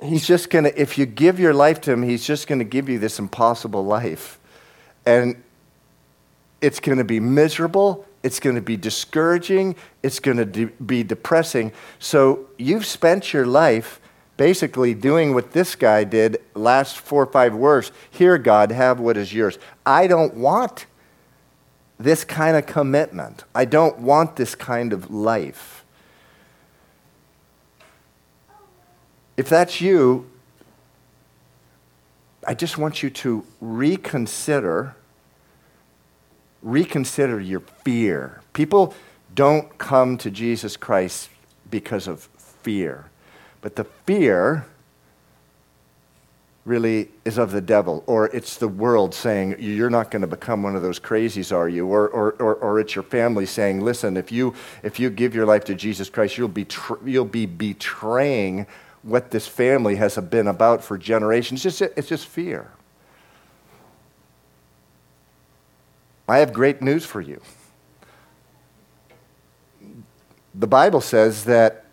He's 0.02 0.26
just 0.26 0.50
going 0.50 0.64
to, 0.64 0.82
if 0.82 0.98
you 0.98 1.06
give 1.06 1.42
your 1.42 1.54
life 1.54 1.82
to 1.82 1.92
Him, 1.92 2.04
He's 2.04 2.26
just 2.26 2.48
going 2.48 2.60
to 2.60 2.66
give 2.66 2.88
you 2.88 3.00
this 3.00 3.20
impossible 3.20 3.84
life. 3.84 4.40
And 5.06 5.44
it's 6.62 6.80
going 6.80 6.98
to 6.98 7.04
be 7.04 7.20
miserable. 7.20 8.06
It's 8.22 8.40
going 8.40 8.56
to 8.56 8.62
be 8.62 8.76
discouraging. 8.78 9.76
It's 10.04 10.20
going 10.20 10.38
to 10.38 10.46
de- 10.46 10.66
be 10.66 11.04
depressing. 11.04 11.72
So 12.00 12.48
you've 12.58 12.86
spent 12.86 13.34
your 13.34 13.46
life 13.46 14.02
basically 14.40 14.94
doing 14.94 15.34
what 15.34 15.52
this 15.52 15.76
guy 15.76 16.06
did 16.06 16.38
last 16.56 16.98
four 16.98 17.24
or 17.24 17.26
five 17.26 17.54
words 17.54 17.92
here 18.10 18.38
god 18.38 18.72
have 18.72 18.98
what 18.98 19.18
is 19.18 19.34
yours 19.34 19.60
i 19.86 20.08
don't 20.08 20.34
want 20.34 20.86
this 22.00 22.24
kind 22.24 22.56
of 22.56 22.66
commitment 22.66 23.44
i 23.54 23.66
don't 23.66 24.00
want 24.00 24.38
this 24.38 24.56
kind 24.56 24.94
of 24.94 25.12
life 25.12 25.84
if 29.36 29.50
that's 29.50 29.82
you 29.82 30.26
i 32.48 32.54
just 32.54 32.78
want 32.78 33.04
you 33.04 33.10
to 33.10 33.46
reconsider 33.60 34.96
reconsider 36.62 37.40
your 37.40 37.62
fear 37.84 38.42
people 38.54 38.94
don't 39.34 39.78
come 39.78 40.18
to 40.18 40.30
jesus 40.30 40.76
christ 40.76 41.30
because 41.70 42.08
of 42.08 42.24
fear 42.64 43.10
but 43.62 43.76
the 43.76 43.84
fear 44.06 44.66
really 46.70 47.10
is 47.26 47.38
of 47.38 47.52
the 47.52 47.62
devil, 47.62 48.04
or 48.06 48.28
it's 48.28 48.58
the 48.58 48.68
world 48.68 49.14
saying, 49.14 49.56
You're 49.60 49.90
not 49.90 50.12
going 50.12 50.22
to 50.22 50.28
become 50.28 50.64
one 50.64 50.76
of 50.76 50.82
those 50.82 51.00
crazies, 51.00 51.54
are 51.54 51.68
you? 51.68 51.88
Or, 51.88 52.08
or, 52.08 52.34
or, 52.34 52.56
or, 52.56 52.80
it's 52.80 52.96
your 52.96 53.04
family 53.04 53.46
saying, 53.46 53.82
Listen, 53.82 54.16
if 54.16 54.32
you, 54.32 54.54
if 54.84 55.00
you 55.00 55.10
give 55.10 55.34
your 55.34 55.46
life 55.46 55.66
to 55.66 55.76
Jesus 55.76 56.10
Christ, 56.10 56.38
you'll 56.38 56.48
be, 56.48 56.66
tr- 56.66 57.04
you'll 57.06 57.26
be 57.26 57.48
betraying 57.48 58.68
what 59.02 59.32
this 59.32 59.48
family 59.48 59.96
has 59.96 60.16
been 60.18 60.48
about 60.48 60.84
for 60.84 60.98
generations. 60.98 61.66
It's 61.66 61.80
just, 61.80 61.94
it's 61.98 62.08
just 62.08 62.28
fear. 62.28 62.70
I 66.30 66.40
have 66.40 66.54
great 66.54 66.82
news 66.82 67.06
for 67.06 67.22
you. 67.22 67.42
The 70.54 70.68
Bible 70.68 71.02
says 71.02 71.46
that 71.46 71.86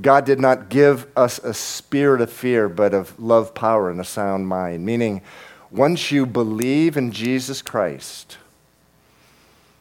God 0.00 0.24
did 0.24 0.40
not 0.40 0.68
give 0.68 1.06
us 1.16 1.38
a 1.38 1.54
spirit 1.54 2.20
of 2.20 2.30
fear, 2.30 2.68
but 2.68 2.92
of 2.92 3.18
love, 3.20 3.54
power, 3.54 3.90
and 3.90 4.00
a 4.00 4.04
sound 4.04 4.48
mind. 4.48 4.84
Meaning, 4.84 5.22
once 5.70 6.10
you 6.10 6.26
believe 6.26 6.96
in 6.96 7.12
Jesus 7.12 7.62
Christ, 7.62 8.38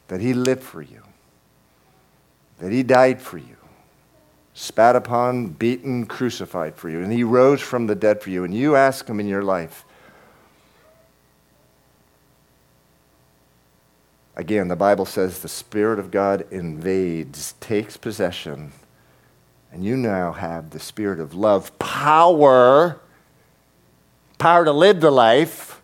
that 0.09 0.21
He 0.21 0.33
lived 0.33 0.63
for 0.63 0.81
you, 0.81 1.01
that 2.59 2.71
He 2.71 2.83
died 2.83 3.21
for 3.21 3.37
you, 3.37 3.57
spat 4.53 4.95
upon, 4.95 5.47
beaten, 5.47 6.05
crucified 6.05 6.75
for 6.75 6.89
you, 6.89 7.01
and 7.01 7.11
He 7.11 7.23
rose 7.23 7.61
from 7.61 7.87
the 7.87 7.95
dead 7.95 8.21
for 8.21 8.29
you, 8.29 8.43
and 8.43 8.53
you 8.53 8.75
ask 8.75 9.07
Him 9.07 9.19
in 9.19 9.27
your 9.27 9.43
life, 9.43 9.85
Again, 14.35 14.67
the 14.67 14.75
Bible 14.75 15.05
says 15.05 15.39
the 15.39 15.47
Spirit 15.47 15.99
of 15.99 16.11
God 16.11 16.45
invades, 16.51 17.53
takes 17.59 17.97
possession 17.97 18.71
and 19.73 19.83
you 19.83 19.97
now 19.97 20.31
have 20.31 20.69
the 20.69 20.79
spirit 20.79 21.19
of 21.19 21.33
love, 21.33 21.77
power, 21.79 22.99
power 24.37 24.63
to 24.63 24.71
live 24.71 25.01
the 25.01 25.09
life 25.09 25.81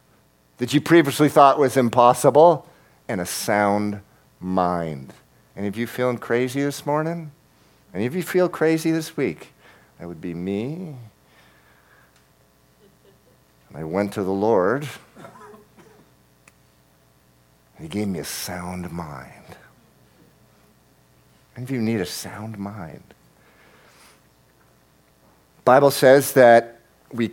that 0.59 0.75
you 0.75 0.79
previously 0.79 1.27
thought 1.27 1.57
was 1.57 1.75
impossible, 1.75 2.67
and 3.07 3.19
a 3.19 3.25
sound 3.25 4.01
mind. 4.39 5.11
Any 5.57 5.67
of 5.67 5.75
you 5.75 5.87
feeling 5.87 6.19
crazy 6.19 6.61
this 6.61 6.85
morning? 6.85 7.31
Any 7.91 8.05
of 8.05 8.15
you 8.15 8.21
feel 8.21 8.47
crazy 8.47 8.91
this 8.91 9.17
week? 9.17 9.53
That 9.97 10.07
would 10.07 10.21
be 10.21 10.35
me. 10.35 10.95
And 13.69 13.77
I 13.77 13.83
went 13.85 14.13
to 14.13 14.23
the 14.23 14.31
Lord. 14.31 14.87
And 17.79 17.87
he 17.87 17.97
gave 17.97 18.09
me 18.09 18.19
a 18.19 18.25
sound 18.25 18.91
mind. 18.91 19.55
Any 21.55 21.63
of 21.63 21.71
you 21.71 21.81
need 21.81 22.01
a 22.01 22.05
sound 22.05 22.57
mind? 22.57 23.13
Bible 25.63 25.89
says 25.89 26.33
that 26.33 26.81
we 27.13 27.31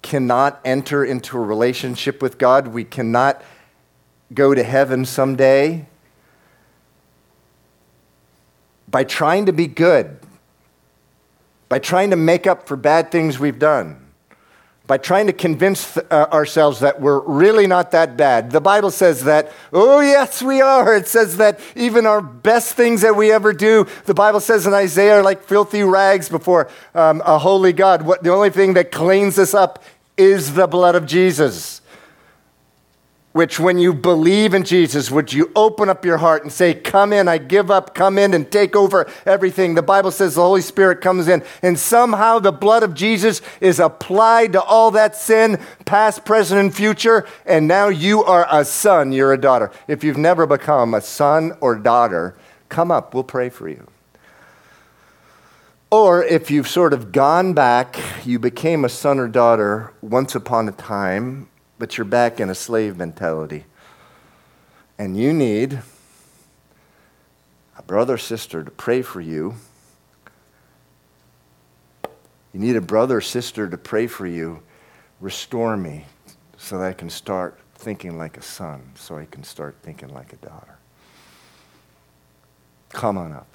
cannot 0.00 0.60
enter 0.64 1.04
into 1.04 1.36
a 1.36 1.40
relationship 1.40 2.22
with 2.22 2.38
God. 2.38 2.68
We 2.68 2.84
cannot 2.84 3.42
go 4.32 4.54
to 4.54 4.62
heaven 4.62 5.04
someday 5.04 5.86
by 8.86 9.02
trying 9.02 9.46
to 9.46 9.52
be 9.52 9.66
good, 9.66 10.20
by 11.68 11.80
trying 11.80 12.10
to 12.10 12.16
make 12.16 12.46
up 12.46 12.68
for 12.68 12.76
bad 12.76 13.10
things 13.10 13.40
we've 13.40 13.58
done 13.58 14.03
by 14.86 14.98
trying 14.98 15.26
to 15.26 15.32
convince 15.32 15.96
uh, 15.96 16.26
ourselves 16.30 16.80
that 16.80 17.00
we're 17.00 17.20
really 17.20 17.66
not 17.66 17.90
that 17.92 18.18
bad. 18.18 18.50
The 18.50 18.60
Bible 18.60 18.90
says 18.90 19.24
that, 19.24 19.50
oh, 19.72 20.00
yes, 20.00 20.42
we 20.42 20.60
are. 20.60 20.94
It 20.94 21.08
says 21.08 21.38
that 21.38 21.58
even 21.74 22.06
our 22.06 22.20
best 22.20 22.74
things 22.74 23.00
that 23.00 23.16
we 23.16 23.32
ever 23.32 23.54
do, 23.54 23.86
the 24.04 24.12
Bible 24.12 24.40
says 24.40 24.66
in 24.66 24.74
Isaiah, 24.74 25.16
are 25.16 25.22
like 25.22 25.42
filthy 25.42 25.82
rags 25.82 26.28
before 26.28 26.68
um, 26.94 27.22
a 27.24 27.38
holy 27.38 27.72
God. 27.72 28.02
What, 28.02 28.22
the 28.22 28.30
only 28.30 28.50
thing 28.50 28.74
that 28.74 28.92
cleans 28.92 29.38
us 29.38 29.54
up 29.54 29.82
is 30.18 30.52
the 30.52 30.66
blood 30.66 30.94
of 30.94 31.06
Jesus. 31.06 31.80
Which 33.34 33.58
when 33.58 33.78
you 33.78 33.92
believe 33.92 34.54
in 34.54 34.62
Jesus, 34.62 35.10
would 35.10 35.32
you 35.32 35.50
open 35.56 35.88
up 35.88 36.04
your 36.04 36.18
heart 36.18 36.44
and 36.44 36.52
say, 36.52 36.72
Come 36.72 37.12
in, 37.12 37.26
I 37.26 37.38
give 37.38 37.68
up, 37.68 37.92
come 37.92 38.16
in 38.16 38.32
and 38.32 38.48
take 38.48 38.76
over 38.76 39.10
everything? 39.26 39.74
The 39.74 39.82
Bible 39.82 40.12
says 40.12 40.36
the 40.36 40.40
Holy 40.40 40.60
Spirit 40.60 41.00
comes 41.00 41.26
in, 41.26 41.42
and 41.60 41.76
somehow 41.76 42.38
the 42.38 42.52
blood 42.52 42.84
of 42.84 42.94
Jesus 42.94 43.42
is 43.60 43.80
applied 43.80 44.52
to 44.52 44.62
all 44.62 44.92
that 44.92 45.16
sin, 45.16 45.60
past, 45.84 46.24
present, 46.24 46.60
and 46.60 46.72
future, 46.72 47.26
and 47.44 47.66
now 47.66 47.88
you 47.88 48.22
are 48.22 48.46
a 48.48 48.64
son, 48.64 49.10
you're 49.10 49.32
a 49.32 49.40
daughter. 49.40 49.72
If 49.88 50.04
you've 50.04 50.16
never 50.16 50.46
become 50.46 50.94
a 50.94 51.00
son 51.00 51.54
or 51.60 51.74
daughter, 51.74 52.36
come 52.68 52.92
up, 52.92 53.14
we'll 53.14 53.24
pray 53.24 53.48
for 53.48 53.68
you. 53.68 53.88
Or 55.90 56.22
if 56.22 56.52
you've 56.52 56.68
sort 56.68 56.92
of 56.92 57.10
gone 57.10 57.52
back, 57.52 57.98
you 58.24 58.38
became 58.38 58.84
a 58.84 58.88
son 58.88 59.18
or 59.18 59.26
daughter 59.26 59.92
once 60.00 60.36
upon 60.36 60.68
a 60.68 60.72
time, 60.72 61.48
but 61.84 61.98
you're 61.98 62.06
back 62.06 62.40
in 62.40 62.48
a 62.48 62.54
slave 62.54 62.96
mentality. 62.96 63.66
And 64.98 65.18
you 65.18 65.34
need 65.34 65.82
a 67.76 67.82
brother 67.82 68.14
or 68.14 68.16
sister 68.16 68.64
to 68.64 68.70
pray 68.70 69.02
for 69.02 69.20
you. 69.20 69.56
You 72.54 72.60
need 72.60 72.76
a 72.76 72.80
brother 72.80 73.18
or 73.18 73.20
sister 73.20 73.68
to 73.68 73.76
pray 73.76 74.06
for 74.06 74.26
you. 74.26 74.62
Restore 75.20 75.76
me 75.76 76.06
so 76.56 76.78
that 76.78 76.86
I 76.86 76.94
can 76.94 77.10
start 77.10 77.60
thinking 77.74 78.16
like 78.16 78.38
a 78.38 78.42
son, 78.42 78.92
so 78.94 79.18
I 79.18 79.26
can 79.26 79.44
start 79.44 79.76
thinking 79.82 80.08
like 80.08 80.32
a 80.32 80.36
daughter. 80.36 80.78
Come 82.94 83.18
on 83.18 83.32
up. 83.32 83.46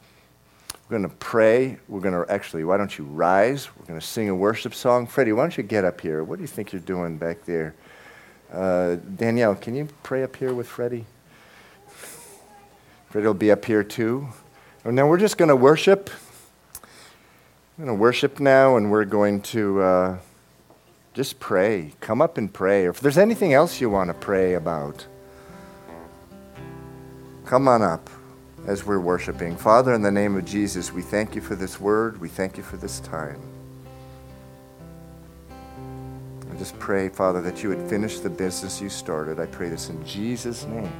We're 0.88 1.00
going 1.00 1.10
to 1.10 1.16
pray. 1.16 1.80
We're 1.88 2.02
going 2.02 2.14
to 2.14 2.32
actually, 2.32 2.64
why 2.64 2.78
don't 2.78 2.96
you 2.96 3.06
rise? 3.06 3.70
We're 3.76 3.88
going 3.88 4.00
to 4.00 4.06
sing 4.06 4.30
a 4.30 4.36
worship 4.36 4.76
song. 4.76 5.08
Freddie, 5.08 5.32
why 5.32 5.42
don't 5.42 5.58
you 5.58 5.64
get 5.64 5.84
up 5.84 6.00
here? 6.00 6.24
What 6.24 6.36
do 6.36 6.44
you 6.44 6.48
think 6.48 6.72
you're 6.72 6.80
doing 6.80 7.18
back 7.18 7.46
there? 7.46 7.74
Uh, 8.52 8.96
Danielle, 9.16 9.56
can 9.56 9.76
you 9.76 9.88
pray 10.04 10.24
up 10.24 10.36
here 10.36 10.54
with 10.54 10.68
Freddie? 10.68 11.06
Freddie 13.10 13.28
will 13.28 13.34
be 13.34 13.52
up 13.52 13.66
here 13.66 13.84
too. 13.84 14.28
And 14.84 14.96
now 14.96 15.08
we're 15.08 15.18
just 15.18 15.38
going 15.38 15.50
to 15.50 15.56
worship. 15.56 16.10
We're 17.78 17.86
going 17.86 17.98
to 17.98 18.02
worship 18.02 18.40
now, 18.40 18.78
and 18.78 18.92
we're 18.92 19.06
going 19.06 19.42
to 19.42 19.82
uh, 19.82 20.18
just 21.14 21.40
pray. 21.40 21.94
Come 22.02 22.22
up 22.22 22.38
and 22.38 22.52
pray. 22.52 22.86
Or 22.86 22.90
if 22.90 23.00
there's 23.00 23.18
anything 23.18 23.54
else 23.54 23.80
you 23.80 23.90
want 23.90 24.10
to 24.10 24.14
pray 24.14 24.56
about, 24.56 25.06
come 27.46 27.68
on 27.68 27.82
up 27.82 28.10
as 28.68 28.86
we're 28.86 29.00
worshiping. 29.00 29.56
Father, 29.56 29.94
in 29.94 30.02
the 30.02 30.12
name 30.12 30.36
of 30.36 30.46
Jesus, 30.46 30.92
we 30.92 31.02
thank 31.02 31.36
you 31.36 31.42
for 31.42 31.56
this 31.56 31.80
word. 31.80 32.20
We 32.20 32.30
thank 32.30 32.58
you 32.58 32.64
for 32.64 32.78
this 32.78 33.00
time. 33.00 33.49
Just 36.60 36.78
pray, 36.78 37.08
Father, 37.08 37.42
that 37.42 37.64
you 37.64 37.70
would 37.70 37.90
finish 37.90 38.20
the 38.20 38.30
business 38.30 38.82
you 38.82 38.90
started. 38.90 39.40
I 39.40 39.46
pray 39.46 39.70
this 39.70 39.90
in 39.90 40.06
Jesus' 40.06 40.66
name. 40.66 40.92